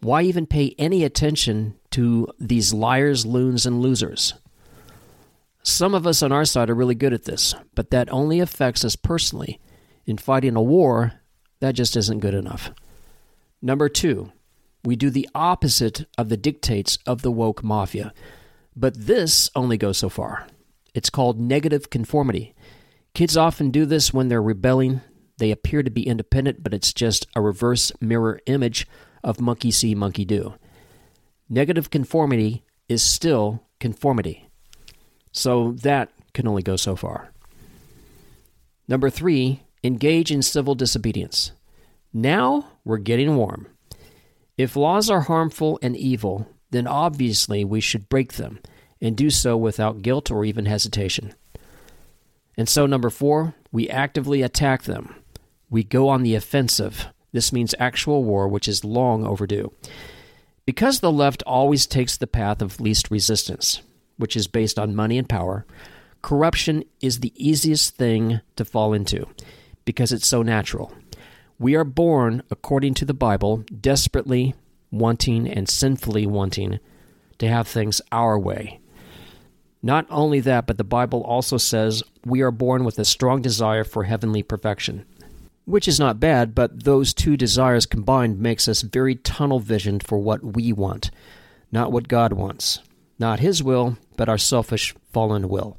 Why 0.00 0.22
even 0.22 0.46
pay 0.46 0.74
any 0.78 1.04
attention 1.04 1.76
to 1.90 2.28
these 2.38 2.72
liars, 2.72 3.26
loons, 3.26 3.66
and 3.66 3.80
losers? 3.80 4.34
Some 5.62 5.94
of 5.94 6.06
us 6.06 6.22
on 6.22 6.32
our 6.32 6.44
side 6.44 6.70
are 6.70 6.74
really 6.74 6.94
good 6.94 7.12
at 7.12 7.24
this, 7.24 7.54
but 7.74 7.90
that 7.90 8.10
only 8.12 8.40
affects 8.40 8.84
us 8.84 8.96
personally. 8.96 9.60
In 10.06 10.16
fighting 10.16 10.56
a 10.56 10.62
war, 10.62 11.14
that 11.60 11.72
just 11.72 11.96
isn't 11.96 12.20
good 12.20 12.34
enough. 12.34 12.72
Number 13.60 13.88
two, 13.88 14.32
we 14.84 14.96
do 14.96 15.10
the 15.10 15.28
opposite 15.34 16.06
of 16.16 16.28
the 16.28 16.36
dictates 16.36 16.98
of 17.06 17.22
the 17.22 17.32
woke 17.32 17.62
mafia. 17.62 18.12
But 18.76 19.06
this 19.06 19.50
only 19.54 19.76
goes 19.76 19.98
so 19.98 20.08
far. 20.08 20.46
It's 20.94 21.10
called 21.10 21.40
negative 21.40 21.90
conformity. 21.90 22.54
Kids 23.14 23.36
often 23.36 23.70
do 23.70 23.84
this 23.84 24.14
when 24.14 24.28
they're 24.28 24.42
rebelling. 24.42 25.00
They 25.38 25.50
appear 25.50 25.82
to 25.82 25.90
be 25.90 26.06
independent, 26.06 26.62
but 26.62 26.72
it's 26.72 26.92
just 26.92 27.26
a 27.34 27.40
reverse 27.40 27.92
mirror 28.00 28.40
image 28.46 28.86
of 29.24 29.40
monkey 29.40 29.70
see, 29.70 29.94
monkey 29.94 30.24
do. 30.24 30.54
Negative 31.48 31.90
conformity 31.90 32.62
is 32.88 33.02
still 33.02 33.64
conformity. 33.80 34.48
So 35.32 35.72
that 35.82 36.10
can 36.32 36.46
only 36.46 36.62
go 36.62 36.76
so 36.76 36.94
far. 36.94 37.32
Number 38.86 39.10
three, 39.10 39.62
engage 39.82 40.30
in 40.30 40.42
civil 40.42 40.74
disobedience. 40.74 41.52
Now 42.12 42.72
we're 42.88 42.96
getting 42.96 43.36
warm. 43.36 43.66
If 44.56 44.74
laws 44.74 45.10
are 45.10 45.20
harmful 45.20 45.78
and 45.82 45.94
evil, 45.94 46.48
then 46.70 46.86
obviously 46.86 47.62
we 47.62 47.82
should 47.82 48.08
break 48.08 48.32
them 48.32 48.60
and 48.98 49.14
do 49.14 49.28
so 49.28 49.58
without 49.58 50.00
guilt 50.00 50.30
or 50.30 50.42
even 50.42 50.64
hesitation. 50.64 51.34
And 52.56 52.66
so, 52.66 52.86
number 52.86 53.10
four, 53.10 53.54
we 53.70 53.90
actively 53.90 54.40
attack 54.40 54.84
them. 54.84 55.14
We 55.68 55.84
go 55.84 56.08
on 56.08 56.22
the 56.22 56.34
offensive. 56.34 57.06
This 57.30 57.52
means 57.52 57.74
actual 57.78 58.24
war, 58.24 58.48
which 58.48 58.66
is 58.66 58.84
long 58.86 59.24
overdue. 59.24 59.70
Because 60.64 61.00
the 61.00 61.12
left 61.12 61.42
always 61.46 61.86
takes 61.86 62.16
the 62.16 62.26
path 62.26 62.62
of 62.62 62.80
least 62.80 63.10
resistance, 63.10 63.82
which 64.16 64.34
is 64.34 64.46
based 64.46 64.78
on 64.78 64.96
money 64.96 65.18
and 65.18 65.28
power, 65.28 65.66
corruption 66.22 66.84
is 67.02 67.20
the 67.20 67.34
easiest 67.36 67.96
thing 67.96 68.40
to 68.56 68.64
fall 68.64 68.94
into 68.94 69.26
because 69.84 70.10
it's 70.10 70.26
so 70.26 70.42
natural. 70.42 70.90
We 71.60 71.74
are 71.74 71.84
born, 71.84 72.44
according 72.50 72.94
to 72.94 73.04
the 73.04 73.14
Bible, 73.14 73.64
desperately 73.80 74.54
wanting 74.92 75.48
and 75.48 75.68
sinfully 75.68 76.24
wanting 76.24 76.78
to 77.38 77.48
have 77.48 77.66
things 77.66 78.00
our 78.12 78.38
way. 78.38 78.78
Not 79.82 80.06
only 80.08 80.38
that, 80.40 80.68
but 80.68 80.78
the 80.78 80.84
Bible 80.84 81.22
also 81.22 81.56
says 81.56 82.04
we 82.24 82.42
are 82.42 82.52
born 82.52 82.84
with 82.84 82.98
a 82.98 83.04
strong 83.04 83.42
desire 83.42 83.82
for 83.82 84.04
heavenly 84.04 84.42
perfection. 84.42 85.04
Which 85.64 85.88
is 85.88 85.98
not 85.98 86.20
bad, 86.20 86.54
but 86.54 86.84
those 86.84 87.12
two 87.12 87.36
desires 87.36 87.86
combined 87.86 88.38
makes 88.38 88.68
us 88.68 88.82
very 88.82 89.16
tunnel 89.16 89.58
visioned 89.58 90.06
for 90.06 90.18
what 90.18 90.54
we 90.54 90.72
want, 90.72 91.10
not 91.72 91.90
what 91.90 92.08
God 92.08 92.32
wants. 92.32 92.80
Not 93.18 93.40
His 93.40 93.64
will, 93.64 93.98
but 94.16 94.28
our 94.28 94.38
selfish, 94.38 94.94
fallen 95.12 95.48
will. 95.48 95.76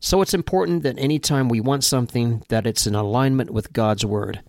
So 0.00 0.22
it's 0.22 0.34
important 0.34 0.82
that 0.82 0.98
anytime 0.98 1.48
we 1.48 1.60
want 1.60 1.84
something, 1.84 2.42
that 2.48 2.66
it's 2.66 2.86
in 2.86 2.94
alignment 2.94 3.50
with 3.50 3.72
God's 3.72 4.04
Word. 4.04 4.40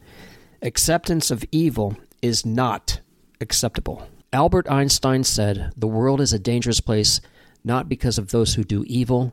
Acceptance 0.66 1.30
of 1.30 1.46
evil 1.52 1.96
is 2.24 2.44
not 2.44 3.00
acceptable. 3.40 4.08
Albert 4.34 4.68
Einstein 4.68 5.24
said, 5.24 5.72
The 5.78 5.86
world 5.86 6.20
is 6.20 6.34
a 6.34 6.40
dangerous 6.40 6.80
place 6.80 7.22
not 7.64 7.88
because 7.88 8.18
of 8.18 8.32
those 8.32 8.56
who 8.56 8.64
do 8.64 8.84
evil, 8.88 9.32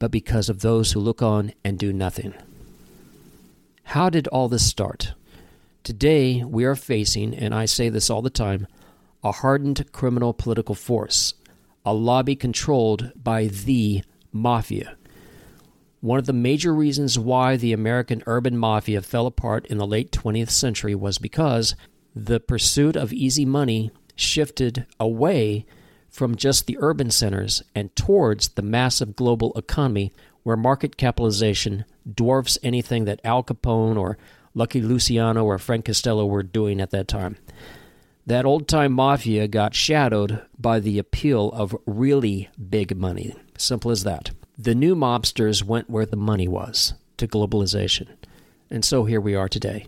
but 0.00 0.10
because 0.10 0.48
of 0.48 0.60
those 0.60 0.90
who 0.90 0.98
look 0.98 1.22
on 1.22 1.52
and 1.62 1.78
do 1.78 1.92
nothing. 1.92 2.34
How 3.84 4.10
did 4.10 4.26
all 4.26 4.48
this 4.48 4.66
start? 4.66 5.14
Today, 5.84 6.42
we 6.42 6.64
are 6.64 6.74
facing, 6.74 7.32
and 7.32 7.54
I 7.54 7.64
say 7.64 7.88
this 7.88 8.10
all 8.10 8.20
the 8.20 8.28
time, 8.28 8.66
a 9.22 9.30
hardened 9.30 9.92
criminal 9.92 10.34
political 10.34 10.74
force, 10.74 11.34
a 11.86 11.94
lobby 11.94 12.34
controlled 12.34 13.12
by 13.14 13.46
the 13.46 14.02
mafia. 14.32 14.96
One 16.02 16.18
of 16.18 16.26
the 16.26 16.32
major 16.32 16.74
reasons 16.74 17.16
why 17.16 17.56
the 17.56 17.72
American 17.72 18.24
urban 18.26 18.58
mafia 18.58 19.02
fell 19.02 19.24
apart 19.24 19.66
in 19.66 19.78
the 19.78 19.86
late 19.86 20.10
20th 20.10 20.50
century 20.50 20.96
was 20.96 21.18
because 21.18 21.76
the 22.12 22.40
pursuit 22.40 22.96
of 22.96 23.12
easy 23.12 23.44
money 23.44 23.92
shifted 24.16 24.84
away 24.98 25.64
from 26.10 26.34
just 26.34 26.66
the 26.66 26.76
urban 26.80 27.12
centers 27.12 27.62
and 27.72 27.94
towards 27.94 28.48
the 28.48 28.62
massive 28.62 29.14
global 29.14 29.52
economy 29.54 30.12
where 30.42 30.56
market 30.56 30.96
capitalization 30.96 31.84
dwarfs 32.12 32.58
anything 32.64 33.04
that 33.04 33.20
Al 33.22 33.44
Capone 33.44 33.96
or 33.96 34.18
Lucky 34.54 34.80
Luciano 34.80 35.44
or 35.44 35.56
Frank 35.56 35.84
Costello 35.84 36.26
were 36.26 36.42
doing 36.42 36.80
at 36.80 36.90
that 36.90 37.06
time. 37.06 37.36
That 38.26 38.44
old 38.44 38.66
time 38.66 38.92
mafia 38.92 39.46
got 39.46 39.72
shadowed 39.72 40.42
by 40.58 40.80
the 40.80 40.98
appeal 40.98 41.52
of 41.52 41.76
really 41.86 42.50
big 42.58 42.96
money. 42.96 43.36
Simple 43.56 43.92
as 43.92 44.02
that. 44.02 44.32
The 44.58 44.74
new 44.74 44.94
mobsters 44.94 45.64
went 45.64 45.88
where 45.88 46.04
the 46.04 46.16
money 46.16 46.46
was, 46.46 46.92
to 47.16 47.26
globalization. 47.26 48.08
And 48.70 48.84
so 48.84 49.04
here 49.04 49.20
we 49.20 49.34
are 49.34 49.48
today. 49.48 49.86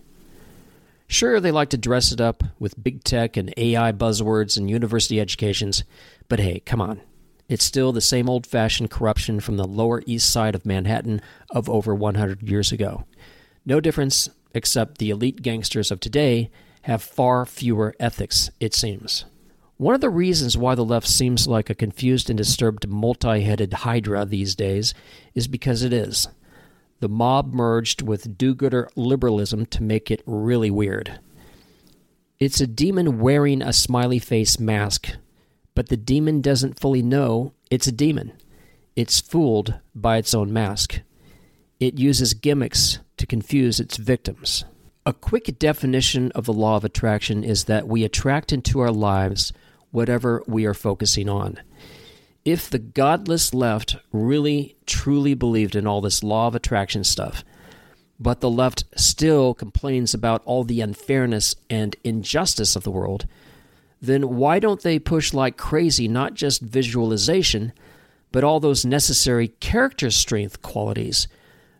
Sure, 1.06 1.38
they 1.38 1.50
like 1.50 1.68
to 1.70 1.76
dress 1.76 2.12
it 2.12 2.20
up 2.20 2.42
with 2.58 2.82
big 2.82 3.04
tech 3.04 3.36
and 3.36 3.52
AI 3.58 3.92
buzzwords 3.92 4.56
and 4.56 4.70
university 4.70 5.20
educations, 5.20 5.84
but 6.28 6.40
hey, 6.40 6.60
come 6.60 6.80
on. 6.80 7.02
It's 7.46 7.64
still 7.64 7.92
the 7.92 8.00
same 8.00 8.28
old 8.28 8.46
fashioned 8.46 8.90
corruption 8.90 9.38
from 9.38 9.58
the 9.58 9.66
Lower 9.66 10.02
East 10.06 10.30
Side 10.32 10.54
of 10.54 10.64
Manhattan 10.64 11.20
of 11.50 11.68
over 11.68 11.94
100 11.94 12.42
years 12.48 12.72
ago. 12.72 13.04
No 13.66 13.80
difference, 13.80 14.30
except 14.54 14.96
the 14.96 15.10
elite 15.10 15.42
gangsters 15.42 15.90
of 15.90 16.00
today 16.00 16.50
have 16.82 17.02
far 17.02 17.44
fewer 17.44 17.94
ethics, 18.00 18.50
it 18.60 18.72
seems. 18.72 19.26
One 19.76 19.94
of 19.94 20.00
the 20.00 20.10
reasons 20.10 20.56
why 20.56 20.76
the 20.76 20.84
left 20.84 21.08
seems 21.08 21.48
like 21.48 21.68
a 21.68 21.74
confused 21.74 22.30
and 22.30 22.36
disturbed 22.36 22.88
multi 22.88 23.40
headed 23.40 23.72
hydra 23.72 24.24
these 24.24 24.54
days 24.54 24.94
is 25.34 25.48
because 25.48 25.82
it 25.82 25.92
is. 25.92 26.28
The 27.00 27.08
mob 27.08 27.52
merged 27.52 28.00
with 28.00 28.38
do 28.38 28.54
gooder 28.54 28.88
liberalism 28.94 29.66
to 29.66 29.82
make 29.82 30.12
it 30.12 30.22
really 30.26 30.70
weird. 30.70 31.18
It's 32.38 32.60
a 32.60 32.68
demon 32.68 33.18
wearing 33.18 33.62
a 33.62 33.72
smiley 33.72 34.20
face 34.20 34.60
mask, 34.60 35.10
but 35.74 35.88
the 35.88 35.96
demon 35.96 36.40
doesn't 36.40 36.78
fully 36.78 37.02
know 37.02 37.52
it's 37.68 37.88
a 37.88 37.92
demon. 37.92 38.32
It's 38.94 39.20
fooled 39.20 39.74
by 39.92 40.18
its 40.18 40.34
own 40.34 40.52
mask. 40.52 41.00
It 41.80 41.98
uses 41.98 42.32
gimmicks 42.32 43.00
to 43.16 43.26
confuse 43.26 43.80
its 43.80 43.96
victims. 43.96 44.64
A 45.04 45.12
quick 45.12 45.58
definition 45.58 46.30
of 46.32 46.46
the 46.46 46.52
law 46.52 46.76
of 46.76 46.84
attraction 46.84 47.42
is 47.42 47.64
that 47.64 47.88
we 47.88 48.04
attract 48.04 48.52
into 48.52 48.78
our 48.80 48.92
lives 48.92 49.52
whatever 49.94 50.42
we 50.48 50.66
are 50.66 50.74
focusing 50.74 51.28
on. 51.28 51.56
If 52.44 52.68
the 52.68 52.80
godless 52.80 53.54
left 53.54 53.96
really 54.12 54.74
truly 54.86 55.34
believed 55.34 55.76
in 55.76 55.86
all 55.86 56.00
this 56.00 56.24
law 56.24 56.48
of 56.48 56.56
attraction 56.56 57.04
stuff, 57.04 57.44
but 58.18 58.40
the 58.40 58.50
left 58.50 58.84
still 58.96 59.54
complains 59.54 60.12
about 60.12 60.42
all 60.46 60.64
the 60.64 60.80
unfairness 60.80 61.54
and 61.70 61.94
injustice 62.02 62.74
of 62.74 62.82
the 62.82 62.90
world, 62.90 63.26
then 64.02 64.36
why 64.36 64.58
don't 64.58 64.82
they 64.82 64.98
push 64.98 65.32
like 65.32 65.56
crazy 65.56 66.08
not 66.08 66.34
just 66.34 66.60
visualization, 66.60 67.72
but 68.32 68.42
all 68.42 68.58
those 68.58 68.84
necessary 68.84 69.48
character 69.60 70.10
strength 70.10 70.60
qualities 70.60 71.28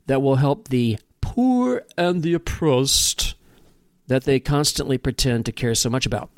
that 0.07 0.23
will 0.23 0.37
help 0.37 0.69
the 0.69 0.99
poor 1.21 1.83
and 1.99 2.23
the 2.23 2.35
oppressed 2.35 3.35
that 4.07 4.23
they 4.23 4.39
constantly 4.39 4.99
pretend 4.99 5.45
to 5.47 5.53
care 5.53 5.75
so 5.75 5.91
much 5.91 6.07
about? 6.07 6.31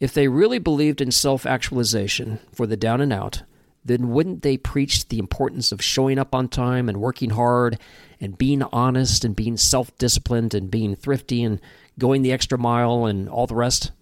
If 0.00 0.12
they 0.12 0.28
really 0.28 0.58
believed 0.58 1.00
in 1.00 1.10
self 1.10 1.46
actualization 1.46 2.40
for 2.52 2.66
the 2.66 2.76
down 2.76 3.00
and 3.00 3.12
out, 3.12 3.42
then 3.84 4.10
wouldn't 4.10 4.42
they 4.42 4.56
preach 4.56 5.08
the 5.08 5.18
importance 5.18 5.70
of 5.70 5.82
showing 5.82 6.18
up 6.18 6.34
on 6.34 6.48
time 6.48 6.88
and 6.88 7.00
working 7.00 7.30
hard 7.30 7.78
and 8.20 8.38
being 8.38 8.62
honest 8.62 9.24
and 9.24 9.36
being 9.36 9.56
self 9.56 9.96
disciplined 9.98 10.54
and 10.54 10.70
being 10.70 10.96
thrifty 10.96 11.42
and 11.42 11.60
going 11.98 12.22
the 12.22 12.32
extra 12.32 12.58
mile 12.58 13.04
and 13.04 13.28
all 13.28 13.46
the 13.46 13.54
rest? 13.54 13.92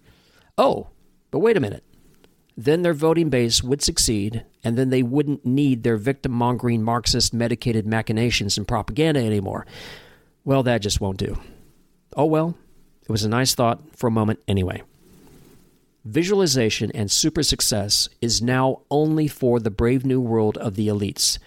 Oh, 0.57 0.87
but 1.31 1.39
wait 1.39 1.57
a 1.57 1.61
minute. 1.61 1.83
Then 2.55 2.83
their 2.83 2.93
voting 2.93 3.29
base 3.29 3.63
would 3.63 3.81
succeed, 3.81 4.45
and 4.63 4.77
then 4.77 4.89
they 4.89 5.01
wouldn't 5.01 5.43
need 5.45 5.83
their 5.83 5.97
victim 5.97 6.31
mongering 6.31 6.83
Marxist 6.83 7.33
medicated 7.33 7.87
machinations 7.87 8.57
and 8.57 8.67
propaganda 8.67 9.19
anymore. 9.19 9.65
Well, 10.45 10.61
that 10.63 10.81
just 10.81 11.01
won't 11.01 11.17
do. 11.17 11.39
Oh 12.15 12.25
well, 12.25 12.55
it 13.01 13.09
was 13.09 13.23
a 13.23 13.29
nice 13.29 13.55
thought 13.55 13.97
for 13.97 14.07
a 14.07 14.11
moment 14.11 14.39
anyway. 14.47 14.83
Visualization 16.05 16.91
and 16.93 17.09
super 17.09 17.43
success 17.43 18.09
is 18.21 18.41
now 18.41 18.81
only 18.91 19.27
for 19.27 19.59
the 19.59 19.71
brave 19.71 20.05
new 20.05 20.19
world 20.19 20.57
of 20.57 20.75
the 20.75 20.89
elites, 20.89 21.39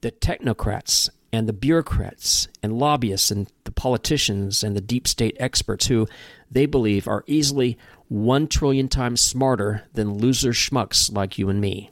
the 0.00 0.12
technocrats, 0.12 1.10
and 1.32 1.48
the 1.48 1.52
bureaucrats 1.52 2.46
and 2.62 2.78
lobbyists 2.78 3.32
and 3.32 3.50
the 3.64 3.72
politicians 3.72 4.62
and 4.62 4.76
the 4.76 4.80
deep 4.80 5.08
state 5.08 5.36
experts 5.40 5.86
who 5.86 6.06
they 6.48 6.66
believe 6.66 7.08
are 7.08 7.24
easily 7.26 7.76
one 8.06 8.46
trillion 8.46 8.88
times 8.88 9.20
smarter 9.20 9.82
than 9.92 10.18
loser 10.18 10.52
schmucks 10.52 11.12
like 11.12 11.36
you 11.36 11.48
and 11.48 11.60
me. 11.60 11.90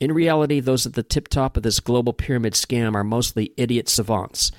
In 0.00 0.10
reality, 0.10 0.58
those 0.58 0.84
at 0.84 0.94
the 0.94 1.04
tip 1.04 1.28
top 1.28 1.56
of 1.56 1.62
this 1.62 1.78
global 1.78 2.12
pyramid 2.12 2.54
scam 2.54 2.96
are 2.96 3.04
mostly 3.04 3.52
idiot 3.56 3.88
savants. 3.88 4.50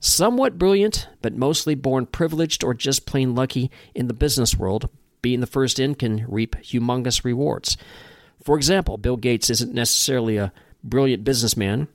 Somewhat 0.00 0.58
brilliant, 0.58 1.08
but 1.22 1.34
mostly 1.34 1.74
born 1.74 2.04
privileged 2.04 2.62
or 2.62 2.74
just 2.74 3.06
plain 3.06 3.34
lucky 3.34 3.70
in 3.94 4.06
the 4.06 4.12
business 4.12 4.54
world. 4.54 4.90
Being 5.22 5.40
the 5.40 5.46
first 5.46 5.78
in 5.78 5.94
can 5.94 6.26
reap 6.28 6.56
humongous 6.56 7.24
rewards. 7.24 7.76
For 8.42 8.56
example, 8.56 8.98
Bill 8.98 9.16
Gates 9.16 9.50
isn't 9.50 9.72
necessarily 9.72 10.36
a 10.36 10.52
brilliant 10.82 11.24
businessman. 11.24 11.88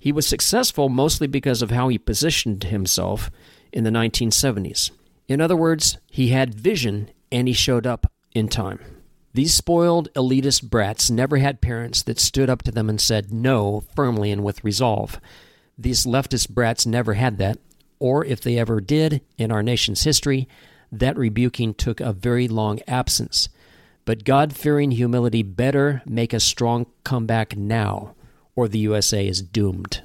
He 0.00 0.12
was 0.12 0.26
successful 0.26 0.88
mostly 0.88 1.26
because 1.26 1.62
of 1.62 1.70
how 1.70 1.88
he 1.88 1.98
positioned 1.98 2.64
himself 2.64 3.30
in 3.72 3.84
the 3.84 3.90
1970s. 3.90 4.92
In 5.28 5.40
other 5.40 5.56
words, 5.56 5.98
he 6.10 6.28
had 6.28 6.54
vision 6.54 7.10
and 7.30 7.46
he 7.48 7.54
showed 7.54 7.86
up 7.86 8.10
in 8.34 8.48
time. 8.48 8.80
These 9.32 9.54
spoiled 9.54 10.12
elitist 10.14 10.68
brats 10.68 11.10
never 11.10 11.36
had 11.36 11.60
parents 11.60 12.02
that 12.02 12.18
stood 12.18 12.50
up 12.50 12.62
to 12.62 12.72
them 12.72 12.88
and 12.88 13.00
said 13.00 13.32
no 13.32 13.84
firmly 13.94 14.32
and 14.32 14.42
with 14.42 14.64
resolve. 14.64 15.20
These 15.78 16.04
leftist 16.04 16.50
brats 16.50 16.84
never 16.84 17.14
had 17.14 17.38
that, 17.38 17.58
or 18.00 18.24
if 18.24 18.40
they 18.40 18.58
ever 18.58 18.80
did 18.80 19.20
in 19.38 19.52
our 19.52 19.62
nation's 19.62 20.02
history, 20.02 20.48
that 20.92 21.16
rebuking 21.16 21.74
took 21.74 22.00
a 22.00 22.12
very 22.12 22.48
long 22.48 22.80
absence. 22.86 23.48
But 24.04 24.24
God 24.24 24.54
fearing 24.54 24.92
humility 24.92 25.42
better 25.42 26.02
make 26.06 26.32
a 26.32 26.40
strong 26.40 26.86
comeback 27.04 27.56
now, 27.56 28.14
or 28.56 28.66
the 28.66 28.78
USA 28.80 29.26
is 29.26 29.42
doomed. 29.42 30.02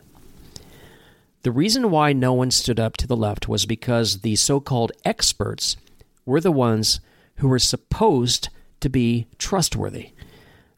The 1.44 1.52
reason 1.52 1.92
why 1.92 2.12
no 2.14 2.34
one 2.34 2.52
stood 2.52 2.80
up 2.80 2.98
to 2.98 3.08
the 3.08 3.16
left 3.16 3.48
was 3.48 3.66
because 3.66 4.22
the 4.22 4.36
so 4.36 4.60
called 4.60 4.92
experts 5.04 5.78
were 6.26 6.42
the 6.42 6.52
ones 6.52 7.00
who 7.36 7.48
were 7.48 7.60
supposed 7.60 8.50
to 8.80 8.90
be 8.90 9.28
trustworthy. 9.38 10.12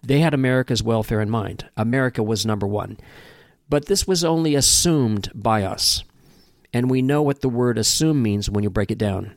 They 0.04 0.20
had 0.20 0.34
America's 0.34 0.84
welfare 0.84 1.22
in 1.22 1.30
mind. 1.30 1.66
America 1.76 2.22
was 2.22 2.46
number 2.46 2.68
one. 2.68 2.98
But 3.70 3.88
this 3.88 4.08
was 4.08 4.24
only 4.24 4.56
assumed 4.56 5.32
by 5.34 5.64
us. 5.64 6.04
And 6.74 6.90
we 6.90 7.02
know 7.02 7.22
what 7.22 7.42
the 7.42 7.50
word 7.50 7.78
assume 7.78 8.22
means 8.22 8.50
when 8.50 8.64
you 8.64 8.70
break 8.70 8.92
it 8.92 8.98
down. 8.98 9.36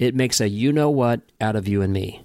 It 0.00 0.16
makes 0.16 0.40
a 0.40 0.48
you 0.48 0.72
know 0.72 0.90
what 0.90 1.20
out 1.40 1.54
of 1.54 1.68
you 1.68 1.80
and 1.80 1.92
me. 1.92 2.24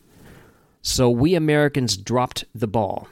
So 0.82 1.12
we 1.12 1.36
Americans 1.36 1.96
dropped 1.96 2.46
the 2.56 2.68
ball. 2.68 3.08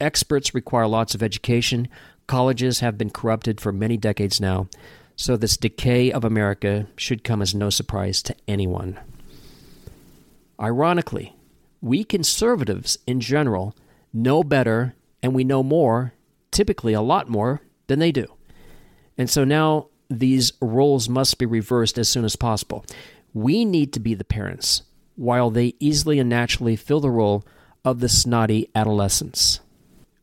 Experts 0.00 0.54
require 0.54 0.86
lots 0.86 1.14
of 1.14 1.22
education, 1.22 1.88
Colleges 2.26 2.80
have 2.80 2.98
been 2.98 3.10
corrupted 3.10 3.60
for 3.60 3.70
many 3.70 3.96
decades 3.96 4.40
now, 4.40 4.66
so 5.14 5.36
this 5.36 5.56
decay 5.56 6.10
of 6.10 6.24
America 6.24 6.88
should 6.96 7.22
come 7.22 7.40
as 7.40 7.54
no 7.54 7.70
surprise 7.70 8.20
to 8.22 8.34
anyone. 8.48 8.98
Ironically, 10.60 11.36
we 11.80 12.02
conservatives 12.02 12.98
in 13.06 13.20
general 13.20 13.76
know 14.12 14.42
better 14.42 14.94
and 15.22 15.34
we 15.34 15.44
know 15.44 15.62
more, 15.62 16.14
typically 16.50 16.94
a 16.94 17.00
lot 17.00 17.28
more, 17.28 17.60
than 17.86 18.00
they 18.00 18.10
do. 18.10 18.26
And 19.16 19.30
so 19.30 19.44
now 19.44 19.88
these 20.10 20.52
roles 20.60 21.08
must 21.08 21.38
be 21.38 21.46
reversed 21.46 21.96
as 21.96 22.08
soon 22.08 22.24
as 22.24 22.34
possible. 22.34 22.84
We 23.36 23.66
need 23.66 23.92
to 23.92 24.00
be 24.00 24.14
the 24.14 24.24
parents, 24.24 24.80
while 25.14 25.50
they 25.50 25.74
easily 25.78 26.18
and 26.18 26.30
naturally 26.30 26.74
fill 26.74 27.00
the 27.00 27.10
role 27.10 27.44
of 27.84 28.00
the 28.00 28.08
snotty 28.08 28.70
adolescents. 28.74 29.60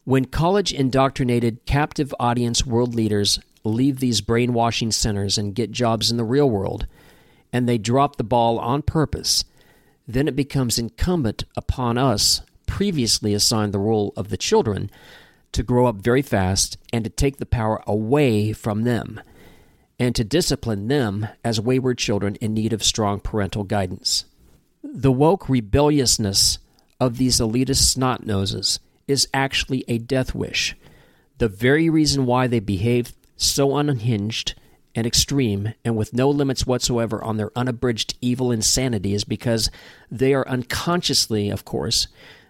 When 0.03 0.25
college 0.25 0.74
indoctrinated 0.74 1.67
captive 1.67 2.12
audience 2.20 2.65
world 2.65 2.96
leaders 2.96 3.39
leave 3.63 4.00
these 4.00 4.22
brainwashing 4.22 4.93
centers 4.93 5.38
and 5.38 5.53
get 5.53 5.70
jobs 5.70 6.10
in 6.10 6.17
the 6.17 6.24
real 6.24 6.50
world, 6.50 6.88
and 7.53 7.70
they 7.70 7.77
drop 7.77 8.15
the 8.15 8.24
ball 8.24 8.58
on 8.58 8.82
purpose, 8.82 9.46
then 10.08 10.27
it 10.27 10.36
becomes 10.36 10.79
incumbent 10.79 11.43
upon 11.55 12.00
us, 12.00 12.41
previously 12.65 13.36
assigned 13.36 13.75
the 13.75 13.79
role 13.79 14.12
of 14.17 14.29
the 14.29 14.38
children, 14.38 14.89
to 15.51 15.62
grow 15.62 15.86
up 15.86 15.98
very 15.98 16.24
fast 16.24 16.79
and 16.91 17.03
to 17.03 17.12
take 17.12 17.38
the 17.38 17.46
power 17.46 17.84
away 17.86 18.54
from 18.54 18.86
them, 18.86 19.21
and 19.99 20.15
to 20.15 20.23
discipline 20.23 20.88
them 20.88 21.27
as 21.43 21.60
wayward 21.62 21.97
children 21.97 22.36
in 22.36 22.53
need 22.53 22.73
of 22.73 22.84
strong 22.84 23.19
parental 23.19 23.63
guidance. 23.63 24.25
The 24.84 25.12
woke 25.12 25.47
rebelliousness 25.47 26.60
of 26.99 27.17
these 27.17 27.39
elitist 27.39 27.84
snot 27.84 28.25
noses 28.25 28.79
is 29.08 29.27
actually 29.34 29.84
a 29.88 29.97
death 29.97 30.34
wish. 30.34 30.75
The 31.38 31.47
very 31.47 31.89
reason 31.89 32.25
why 32.25 32.47
they 32.47 32.60
behave 32.60 33.13
so 33.36 33.75
unhinged 33.77 34.56
and 34.95 35.08
extreme 35.08 35.73
and 35.84 35.95
with 35.95 36.13
no 36.13 36.29
limits 36.29 36.67
whatsoever 36.67 37.23
on 37.23 37.38
their 37.38 37.51
unabridged 37.56 38.15
evil 38.21 38.51
insanity 38.51 39.13
is 39.13 39.23
because 39.23 39.71
they 40.12 40.34
are 40.34 40.47
unconsciously, 40.47 41.49
of 41.49 41.65
course, 41.65 42.08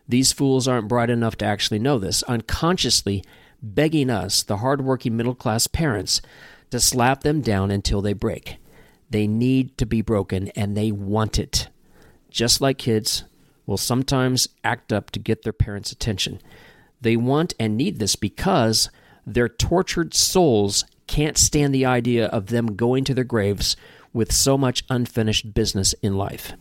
these 0.07 0.33
fools 0.33 0.67
aren't 0.67 0.89
bright 0.89 1.09
enough 1.09 1.37
to 1.37 1.45
actually 1.45 1.79
know 1.79 1.97
this, 1.97 2.23
unconsciously 2.23 3.23
begging 3.61 4.09
us, 4.09 4.43
the 4.43 4.57
hardworking 4.57 5.15
middle 5.15 5.35
class 5.35 5.67
parents, 5.67 6.21
to 6.73 6.79
slap 6.79 7.21
them 7.21 7.39
down 7.39 7.69
until 7.69 8.01
they 8.01 8.13
break. 8.13 8.57
They 9.07 9.27
need 9.27 9.77
to 9.77 9.85
be 9.85 10.01
broken 10.01 10.47
and 10.55 10.75
they 10.75 10.91
want 10.91 11.37
it. 11.37 11.67
Just 12.31 12.61
like 12.61 12.79
kids, 12.79 13.25
will 13.67 13.77
sometimes 13.77 14.49
act 14.63 14.91
up 14.91 15.11
to 15.11 15.19
get 15.19 15.43
their 15.43 15.53
parents' 15.53 15.91
attention. 15.91 16.41
They 16.99 17.15
want 17.15 17.53
and 17.59 17.77
need 17.77 17.99
this 17.99 18.15
because 18.15 18.89
their 19.23 19.47
tortured 19.47 20.15
souls 20.15 20.83
can't 21.05 21.37
stand 21.37 21.75
the 21.75 21.85
idea 21.85 22.25
of 22.25 22.47
them 22.47 22.75
going 22.75 23.03
to 23.03 23.13
their 23.13 23.23
graves 23.23 23.77
with 24.11 24.31
so 24.31 24.57
much 24.57 24.83
unfinished 24.89 25.53
business 25.53 25.93
in 26.01 26.17
life. 26.17 26.53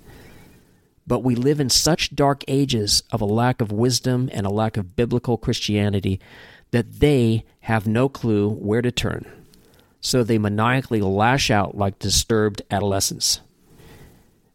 But 1.07 1.21
we 1.21 1.35
live 1.35 1.59
in 1.59 1.71
such 1.71 2.15
dark 2.15 2.45
ages 2.47 3.03
of 3.11 3.23
a 3.23 3.25
lack 3.25 3.63
of 3.63 3.73
wisdom 3.73 4.29
and 4.31 4.45
a 4.45 4.51
lack 4.51 4.77
of 4.77 4.95
biblical 4.95 5.39
Christianity 5.39 6.21
that 6.71 7.01
they 7.01 7.47
have 7.61 7.87
no 7.87 8.11
clue 8.11 8.51
where 8.51 8.83
to 8.83 8.93
turn. 8.93 9.42
So 10.03 10.23
they 10.23 10.37
maniacally 10.37 11.01
lash 11.01 11.51
out 11.51 11.79
like 11.79 11.99
disturbed 11.99 12.61
adolescents. 12.71 13.41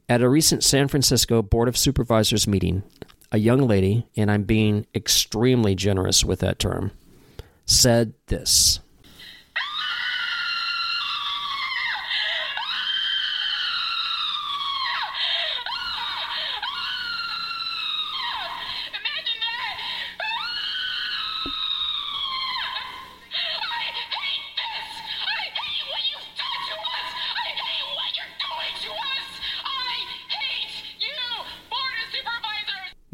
At 0.08 0.22
a 0.22 0.30
recent 0.30 0.64
San 0.64 0.88
Francisco 0.88 1.42
Board 1.42 1.68
of 1.68 1.78
Supervisors 1.78 2.48
meeting, 2.48 2.84
a 3.32 3.40
young 3.40 3.68
lady, 3.68 4.08
and 4.16 4.30
I'm 4.30 4.44
being 4.44 4.86
extremely 4.94 5.74
generous 5.74 6.24
with 6.24 6.42
that 6.42 6.60
term, 6.60 6.92
said 7.66 8.14
this. 8.28 8.82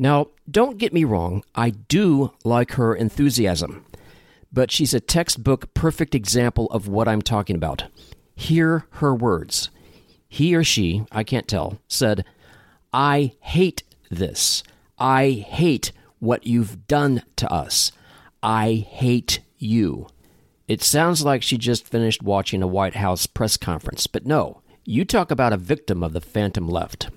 Now, 0.03 0.31
don't 0.51 0.77
get 0.77 0.91
me 0.91 1.05
wrong, 1.05 1.45
I 1.55 1.69
do 1.69 2.33
like 2.43 2.73
her 2.73 2.93
enthusiasm, 2.93 3.85
but 4.51 4.69
she's 4.69 4.93
a 4.93 4.99
textbook 4.99 5.73
perfect 5.73 6.13
example 6.13 6.65
of 6.71 6.89
what 6.89 7.07
I'm 7.07 7.21
talking 7.21 7.55
about. 7.55 7.85
Hear 8.35 8.85
her 8.95 9.15
words. 9.15 9.69
He 10.27 10.53
or 10.55 10.63
she, 10.65 11.05
I 11.09 11.23
can't 11.23 11.47
tell, 11.47 11.79
said, 11.87 12.25
I 12.91 13.35
hate 13.39 13.83
this. 14.11 14.61
I 14.99 15.45
hate 15.47 15.93
what 16.19 16.45
you've 16.45 16.85
done 16.85 17.23
to 17.37 17.49
us. 17.49 17.93
I 18.43 18.85
hate 18.85 19.39
you. 19.57 20.07
It 20.67 20.83
sounds 20.83 21.23
like 21.23 21.41
she 21.41 21.57
just 21.57 21.87
finished 21.87 22.21
watching 22.21 22.61
a 22.61 22.67
White 22.67 22.95
House 22.95 23.25
press 23.25 23.55
conference, 23.55 24.07
but 24.07 24.25
no, 24.25 24.63
you 24.83 25.05
talk 25.05 25.31
about 25.31 25.53
a 25.53 25.57
victim 25.57 26.03
of 26.03 26.11
the 26.11 26.19
phantom 26.19 26.67
left. 26.67 27.07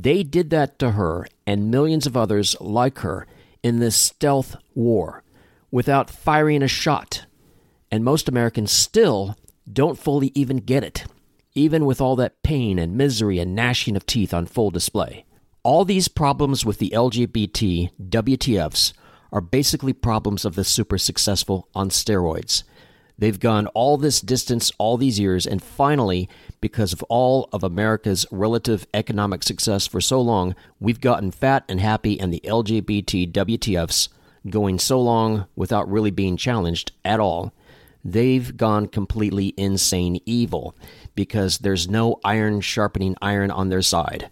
They 0.00 0.22
did 0.22 0.50
that 0.50 0.78
to 0.78 0.92
her 0.92 1.26
and 1.44 1.72
millions 1.72 2.06
of 2.06 2.16
others 2.16 2.54
like 2.60 2.98
her 3.00 3.26
in 3.64 3.80
this 3.80 3.96
stealth 3.96 4.54
war 4.72 5.24
without 5.72 6.08
firing 6.08 6.62
a 6.62 6.68
shot. 6.68 7.26
And 7.90 8.04
most 8.04 8.28
Americans 8.28 8.70
still 8.70 9.36
don't 9.70 9.98
fully 9.98 10.30
even 10.36 10.58
get 10.58 10.84
it, 10.84 11.04
even 11.54 11.84
with 11.84 12.00
all 12.00 12.14
that 12.14 12.44
pain 12.44 12.78
and 12.78 12.96
misery 12.96 13.40
and 13.40 13.56
gnashing 13.56 13.96
of 13.96 14.06
teeth 14.06 14.32
on 14.32 14.46
full 14.46 14.70
display. 14.70 15.24
All 15.64 15.84
these 15.84 16.06
problems 16.06 16.64
with 16.64 16.78
the 16.78 16.90
LGBT 16.90 17.90
WTFs 18.00 18.92
are 19.32 19.40
basically 19.40 19.92
problems 19.92 20.44
of 20.44 20.54
the 20.54 20.62
super 20.62 20.96
successful 20.96 21.68
on 21.74 21.88
steroids. 21.90 22.62
They've 23.18 23.38
gone 23.38 23.66
all 23.68 23.96
this 23.96 24.20
distance 24.20 24.70
all 24.78 24.96
these 24.96 25.18
years, 25.18 25.44
and 25.44 25.60
finally, 25.60 26.28
because 26.60 26.92
of 26.92 27.02
all 27.04 27.48
of 27.52 27.64
America's 27.64 28.24
relative 28.30 28.86
economic 28.94 29.42
success 29.42 29.88
for 29.88 30.00
so 30.00 30.20
long, 30.20 30.54
we've 30.78 31.00
gotten 31.00 31.32
fat 31.32 31.64
and 31.68 31.80
happy, 31.80 32.18
and 32.20 32.32
the 32.32 32.42
LGBT 32.44 33.32
WTFs 33.32 34.08
going 34.48 34.78
so 34.78 35.00
long 35.00 35.46
without 35.56 35.90
really 35.90 36.12
being 36.12 36.36
challenged 36.36 36.92
at 37.04 37.20
all. 37.20 37.52
they've 38.04 38.56
gone 38.56 38.86
completely 38.86 39.52
insane 39.56 40.20
evil 40.24 40.74
because 41.16 41.58
there's 41.58 41.88
no 41.88 42.18
iron 42.24 42.60
sharpening 42.60 43.16
iron 43.20 43.50
on 43.50 43.68
their 43.68 43.82
side. 43.82 44.30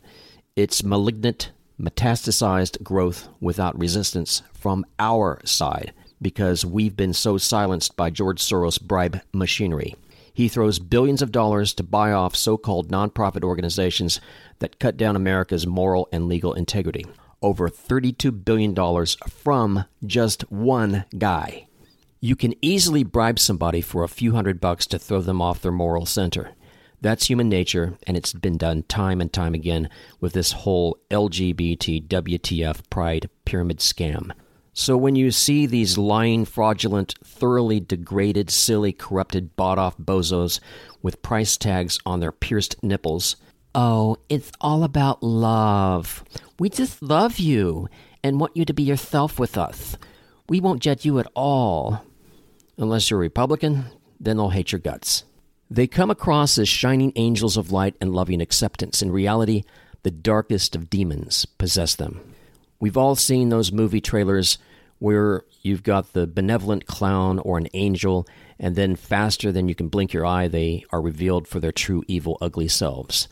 It's 0.54 0.84
malignant, 0.84 1.50
metastasized 1.78 2.82
growth 2.84 3.28
without 3.40 3.78
resistance 3.78 4.42
from 4.54 4.86
our 4.98 5.40
side 5.44 5.92
because 6.20 6.64
we've 6.64 6.96
been 6.96 7.12
so 7.12 7.38
silenced 7.38 7.96
by 7.96 8.10
George 8.10 8.40
Soros' 8.40 8.80
bribe 8.80 9.20
machinery. 9.32 9.94
He 10.32 10.48
throws 10.48 10.78
billions 10.78 11.22
of 11.22 11.32
dollars 11.32 11.72
to 11.74 11.82
buy 11.82 12.12
off 12.12 12.36
so 12.36 12.56
called 12.56 12.90
nonprofit 12.90 13.42
organizations 13.42 14.20
that 14.58 14.78
cut 14.78 14.96
down 14.96 15.16
America's 15.16 15.66
moral 15.66 16.08
and 16.12 16.28
legal 16.28 16.52
integrity. 16.52 17.06
Over 17.40 17.68
$32 17.68 18.44
billion 18.44 18.74
from 19.28 19.84
just 20.04 20.42
one 20.52 21.04
guy. 21.16 21.66
You 22.20 22.36
can 22.36 22.54
easily 22.60 23.02
bribe 23.02 23.38
somebody 23.38 23.80
for 23.80 24.02
a 24.02 24.08
few 24.08 24.32
hundred 24.32 24.60
bucks 24.60 24.86
to 24.88 24.98
throw 24.98 25.20
them 25.20 25.40
off 25.40 25.62
their 25.62 25.72
moral 25.72 26.06
center. 26.06 26.50
That's 27.00 27.28
human 27.28 27.48
nature, 27.48 27.96
and 28.06 28.16
it's 28.16 28.32
been 28.32 28.56
done 28.56 28.82
time 28.84 29.20
and 29.20 29.32
time 29.32 29.54
again 29.54 29.88
with 30.20 30.32
this 30.32 30.52
whole 30.52 30.98
LGBT 31.10 32.08
WTF 32.08 32.90
pride 32.90 33.28
pyramid 33.44 33.78
scam. 33.78 34.32
So 34.78 34.94
when 34.94 35.16
you 35.16 35.30
see 35.30 35.64
these 35.64 35.96
lying, 35.96 36.44
fraudulent, 36.44 37.14
thoroughly 37.24 37.80
degraded, 37.80 38.50
silly, 38.50 38.92
corrupted, 38.92 39.56
bought 39.56 39.78
off 39.78 39.96
bozos 39.96 40.60
with 41.00 41.22
price 41.22 41.56
tags 41.56 41.98
on 42.04 42.20
their 42.20 42.30
pierced 42.30 42.82
nipples, 42.82 43.36
oh, 43.74 44.18
it's 44.28 44.52
all 44.60 44.84
about 44.84 45.22
love. 45.22 46.22
We 46.58 46.68
just 46.68 47.02
love 47.02 47.38
you 47.38 47.88
and 48.22 48.38
want 48.38 48.54
you 48.54 48.66
to 48.66 48.74
be 48.74 48.82
yourself 48.82 49.38
with 49.38 49.56
us. 49.56 49.96
We 50.46 50.60
won't 50.60 50.82
judge 50.82 51.06
you 51.06 51.18
at 51.20 51.32
all. 51.34 52.04
Unless 52.76 53.10
you're 53.10 53.20
a 53.20 53.22
Republican, 53.22 53.86
then 54.20 54.36
they'll 54.36 54.50
hate 54.50 54.72
your 54.72 54.78
guts. 54.78 55.24
They 55.70 55.86
come 55.86 56.10
across 56.10 56.58
as 56.58 56.68
shining 56.68 57.14
angels 57.16 57.56
of 57.56 57.72
light 57.72 57.96
and 57.98 58.14
loving 58.14 58.42
acceptance. 58.42 59.00
In 59.00 59.10
reality, 59.10 59.62
the 60.02 60.10
darkest 60.10 60.76
of 60.76 60.90
demons 60.90 61.46
possess 61.46 61.94
them. 61.94 62.35
We've 62.78 62.96
all 62.96 63.16
seen 63.16 63.48
those 63.48 63.72
movie 63.72 64.00
trailers 64.00 64.58
where 64.98 65.44
you've 65.62 65.82
got 65.82 66.12
the 66.12 66.26
benevolent 66.26 66.86
clown 66.86 67.38
or 67.40 67.58
an 67.58 67.68
angel, 67.74 68.26
and 68.58 68.76
then 68.76 68.96
faster 68.96 69.52
than 69.52 69.68
you 69.68 69.74
can 69.74 69.88
blink 69.88 70.12
your 70.12 70.24
eye, 70.24 70.48
they 70.48 70.84
are 70.90 71.02
revealed 71.02 71.46
for 71.46 71.60
their 71.60 71.72
true 71.72 72.02
evil, 72.08 72.38
ugly 72.40 72.68
selves. 72.68 73.28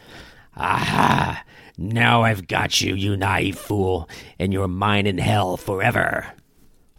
Aha! 0.57 1.43
Now 1.77 2.23
I've 2.23 2.47
got 2.47 2.81
you, 2.81 2.95
you 2.95 3.17
naive 3.17 3.59
fool, 3.59 4.09
and 4.39 4.53
you're 4.53 4.69
mine 4.69 5.07
in 5.07 5.19
hell 5.19 5.57
forever. 5.57 6.33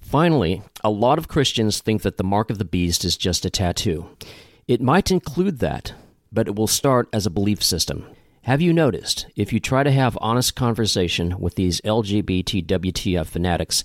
Finally, 0.02 0.62
a 0.84 0.90
lot 0.90 1.18
of 1.18 1.28
Christians 1.28 1.80
think 1.80 2.02
that 2.02 2.18
the 2.18 2.24
mark 2.24 2.50
of 2.50 2.58
the 2.58 2.66
beast 2.66 3.06
is 3.06 3.18
just 3.18 3.46
a 3.46 3.50
tattoo. 3.50 4.08
It 4.68 4.82
might 4.82 5.12
include 5.12 5.60
that, 5.60 5.94
but 6.32 6.48
it 6.48 6.56
will 6.56 6.68
start 6.68 7.08
as 7.14 7.26
a 7.26 7.32
belief 7.32 7.64
system. 7.64 8.06
Have 8.46 8.62
you 8.62 8.74
noticed, 8.74 9.26
if 9.36 9.52
you 9.52 9.60
try 9.60 9.82
to 9.82 9.90
have 9.90 10.16
honest 10.22 10.56
conversation 10.56 11.40
with 11.40 11.56
these 11.56 11.82
LGBT 11.82 12.64
WTF 12.68 13.26
fanatics, 13.26 13.84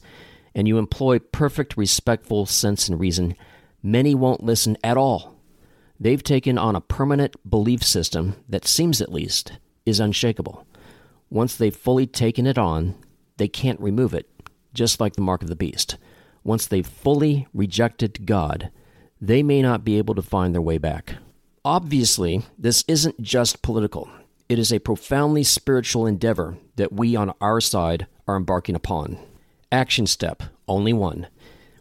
and 0.55 0.69
you 0.69 0.77
employ 0.77 1.19
perfect, 1.19 1.79
respectful 1.79 2.45
sense 2.45 2.87
and 2.87 3.01
reason, 3.01 3.37
many 3.83 4.15
won't 4.15 4.43
listen 4.43 4.77
at 4.85 4.99
all. 4.99 5.35
They've 5.99 6.23
taken 6.23 6.59
on 6.59 6.77
a 6.77 6.83
permanent 6.83 7.37
belief 7.49 7.83
system 7.83 8.37
that 8.51 8.67
seems, 8.67 9.01
at 9.01 9.11
least, 9.11 9.53
is 9.87 9.99
unshakable. 9.99 10.67
Once 11.31 11.57
they've 11.57 11.75
fully 11.75 12.07
taken 12.07 12.47
it 12.47 12.59
on, 12.59 12.97
they 13.39 13.49
can't 13.49 13.81
remove 13.81 14.13
it, 14.13 14.29
just 14.75 15.01
like 15.01 15.15
the 15.15 15.23
mark 15.23 15.41
of 15.41 15.49
the 15.49 15.57
beast. 15.57 15.97
Once 16.45 16.67
they've 16.67 16.87
fully 16.87 17.47
rejected 17.55 18.27
God, 18.27 18.71
they 19.23 19.43
may 19.43 19.63
not 19.63 19.85
be 19.85 19.97
able 19.97 20.15
to 20.17 20.21
find 20.21 20.55
their 20.55 20.61
way 20.61 20.77
back. 20.77 21.15
Obviously, 21.65 22.43
this 22.59 22.85
isn't 22.87 23.23
just 23.23 23.63
political. 23.63 24.11
It 24.51 24.59
is 24.59 24.73
a 24.73 24.81
profoundly 24.81 25.45
spiritual 25.45 26.09
endeavor 26.09 26.59
that 26.75 26.93
we 26.93 27.15
on 27.15 27.33
our 27.41 27.61
side 27.61 28.09
are 28.27 28.37
embarking 28.37 28.75
upon. 28.75 29.17
Action 29.71 30.09
step, 30.09 30.43
only 30.67 30.93
one. 30.93 31.29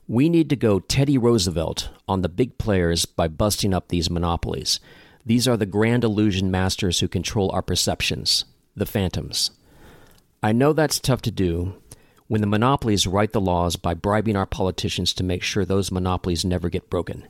We 0.08 0.30
need 0.30 0.52
to 0.52 0.56
go 0.56 0.80
Teddy 0.80 1.18
Roosevelt 1.18 1.90
on 2.08 2.22
the 2.22 2.30
big 2.30 2.60
players 2.60 3.06
by 3.06 3.28
busting 3.28 3.74
up 3.74 3.88
these 3.88 4.12
monopolies. 4.12 4.80
These 5.26 5.48
are 5.48 5.58
the 5.58 5.66
grand 5.66 6.04
illusion 6.04 6.52
masters 6.52 7.00
who 7.00 7.08
control 7.08 7.50
our 7.54 7.64
perceptions, 7.64 8.46
the 8.76 8.86
phantoms. 8.86 9.50
I 10.44 10.52
know 10.52 10.72
that's 10.72 11.00
tough 11.00 11.24
to 11.24 11.32
do 11.32 11.74
when 12.28 12.42
the 12.42 12.46
monopolies 12.46 13.08
write 13.08 13.34
the 13.34 13.42
laws 13.42 13.78
by 13.78 13.96
bribing 13.96 14.36
our 14.36 14.46
politicians 14.46 15.16
to 15.16 15.24
make 15.24 15.42
sure 15.42 15.66
those 15.66 15.92
monopolies 15.92 16.46
never 16.46 16.70
get 16.70 16.92
broken. 16.92 17.28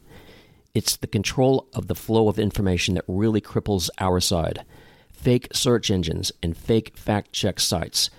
It's 0.73 0.97
the 0.97 1.07
control 1.07 1.69
of 1.73 1.87
the 1.87 1.95
flow 1.95 2.27
of 2.27 2.39
information 2.39 2.95
that 2.95 3.05
really 3.07 3.39
cripples 3.39 3.89
our 3.99 4.19
side. 4.19 4.65
Fake 5.21 5.49
search 5.53 5.91
engines 5.91 6.31
and 6.41 6.55
fake 6.55 6.95
fact 6.95 7.33
check 7.33 7.59
sites 7.59 8.09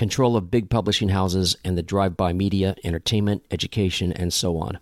control 0.00 0.34
of 0.34 0.50
big 0.50 0.70
publishing 0.70 1.10
houses, 1.10 1.58
and 1.62 1.76
the 1.76 1.82
drive 1.82 2.16
by 2.16 2.32
media, 2.32 2.74
entertainment, 2.82 3.44
education, 3.50 4.14
and 4.14 4.32
so 4.32 4.56
on, 4.56 4.78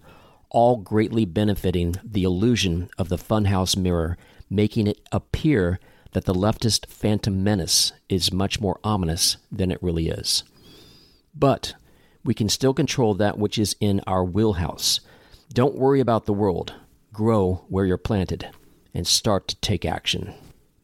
all 0.48 0.76
greatly 0.76 1.24
benefiting 1.24 1.96
the 2.04 2.22
illusion 2.22 2.88
of 2.96 3.09
the 3.09 3.18
funhouse 3.18 3.76
mirror, 3.76 4.16
making 4.48 4.87
it 4.87 5.00
appear 5.11 5.81
that 6.12 6.24
the 6.24 6.33
leftist 6.33 6.87
phantom 6.87 7.42
menace 7.42 7.92
is 8.09 8.33
much 8.33 8.61
more 8.61 8.78
ominous 8.85 9.38
than 9.50 9.72
it 9.72 9.83
really 9.83 10.09
is. 10.09 10.44
But 11.35 11.74
we 12.22 12.33
can 12.33 12.48
still 12.48 12.72
control 12.72 13.14
that 13.14 13.38
which 13.38 13.59
is 13.59 13.74
in 13.81 14.00
our 14.07 14.24
wheelhouse. 14.24 15.00
Don't 15.52 15.74
worry 15.74 15.98
about 15.98 16.26
the 16.26 16.33
world. 16.33 16.74
Grow 17.12 17.64
where 17.68 17.85
you're 17.85 17.96
planted 17.96 18.48
and 18.94 19.04
start 19.04 19.48
to 19.48 19.57
take 19.57 19.85
action. 19.85 20.33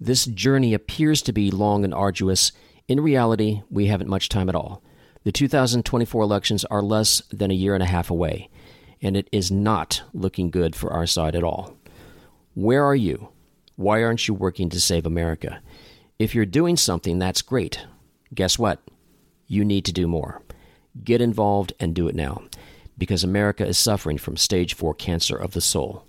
This 0.01 0.27
journey 0.27 0.75
appears 0.75 1.23
to 1.23 1.33
be 1.33 1.51
long 1.51 1.85
and 1.85 1.95
arduous, 1.95 2.53
in 2.89 3.01
reality, 3.01 3.63
we 3.71 3.87
haven't 3.87 4.11
much 4.11 4.29
time 4.29 4.49
at 4.49 4.55
all. 4.55 4.83
The 5.25 5.33
2024 5.33 6.23
elections 6.23 6.65
are 6.67 6.83
less 6.83 7.23
than 7.31 7.51
a 7.51 7.55
year 7.55 7.75
and 7.75 7.83
a 7.83 7.87
half 7.87 8.11
away, 8.11 8.51
and 9.01 9.17
it 9.17 9.29
is 9.33 9.51
not 9.51 10.03
looking 10.13 10.51
good 10.51 10.77
for 10.77 10.93
our 10.93 11.07
side 11.07 11.35
at 11.35 11.45
all. 11.45 11.77
Where 12.55 12.85
are 12.85 12.95
you? 12.95 13.29
Why 13.77 14.03
aren't 14.03 14.29
you 14.29 14.35
working 14.35 14.69
to 14.71 14.81
save 14.81 15.07
America? 15.07 15.63
If 16.19 16.35
you're 16.35 16.45
doing 16.45 16.77
something, 16.77 17.19
that's 17.19 17.41
great. 17.41 17.87
Guess 18.35 18.59
what? 18.59 18.83
You 19.47 19.65
need 19.65 19.85
to 19.87 19.93
do 19.93 20.07
more. 20.07 20.43
Get 21.03 21.21
involved 21.21 21.73
and 21.81 21.95
do 21.95 22.07
it 22.07 22.15
now, 22.15 22.43
because 22.99 23.25
America 23.25 23.67
is 23.67 23.79
suffering 23.79 24.19
from 24.19 24.37
stage 24.37 24.75
4 24.75 24.95
cancer 24.95 25.37
of 25.37 25.53
the 25.53 25.61
soul. 25.61 26.05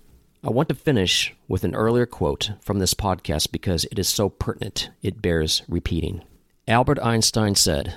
I 0.46 0.50
want 0.50 0.68
to 0.68 0.76
finish 0.76 1.34
with 1.48 1.64
an 1.64 1.74
earlier 1.74 2.06
quote 2.06 2.52
from 2.60 2.78
this 2.78 2.94
podcast 2.94 3.50
because 3.50 3.84
it 3.86 3.98
is 3.98 4.08
so 4.08 4.28
pertinent, 4.28 4.90
it 5.02 5.20
bears 5.20 5.64
repeating. 5.66 6.22
Albert 6.68 7.00
Einstein 7.02 7.56
said, 7.56 7.96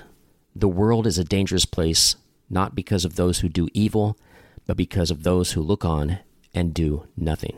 The 0.56 0.66
world 0.66 1.06
is 1.06 1.16
a 1.16 1.22
dangerous 1.22 1.64
place, 1.64 2.16
not 2.48 2.74
because 2.74 3.04
of 3.04 3.14
those 3.14 3.38
who 3.38 3.48
do 3.48 3.68
evil, 3.72 4.18
but 4.66 4.76
because 4.76 5.12
of 5.12 5.22
those 5.22 5.52
who 5.52 5.62
look 5.62 5.84
on 5.84 6.18
and 6.52 6.74
do 6.74 7.06
nothing. 7.16 7.56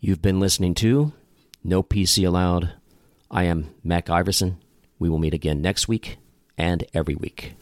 You've 0.00 0.22
been 0.22 0.40
listening 0.40 0.72
to 0.76 1.12
No 1.62 1.82
PC 1.82 2.26
Allowed. 2.26 2.72
I 3.30 3.44
am 3.44 3.74
Mac 3.84 4.08
Iverson. 4.08 4.56
We 4.98 5.10
will 5.10 5.18
meet 5.18 5.34
again 5.34 5.60
next 5.60 5.88
week 5.88 6.16
and 6.56 6.86
every 6.94 7.16
week. 7.16 7.52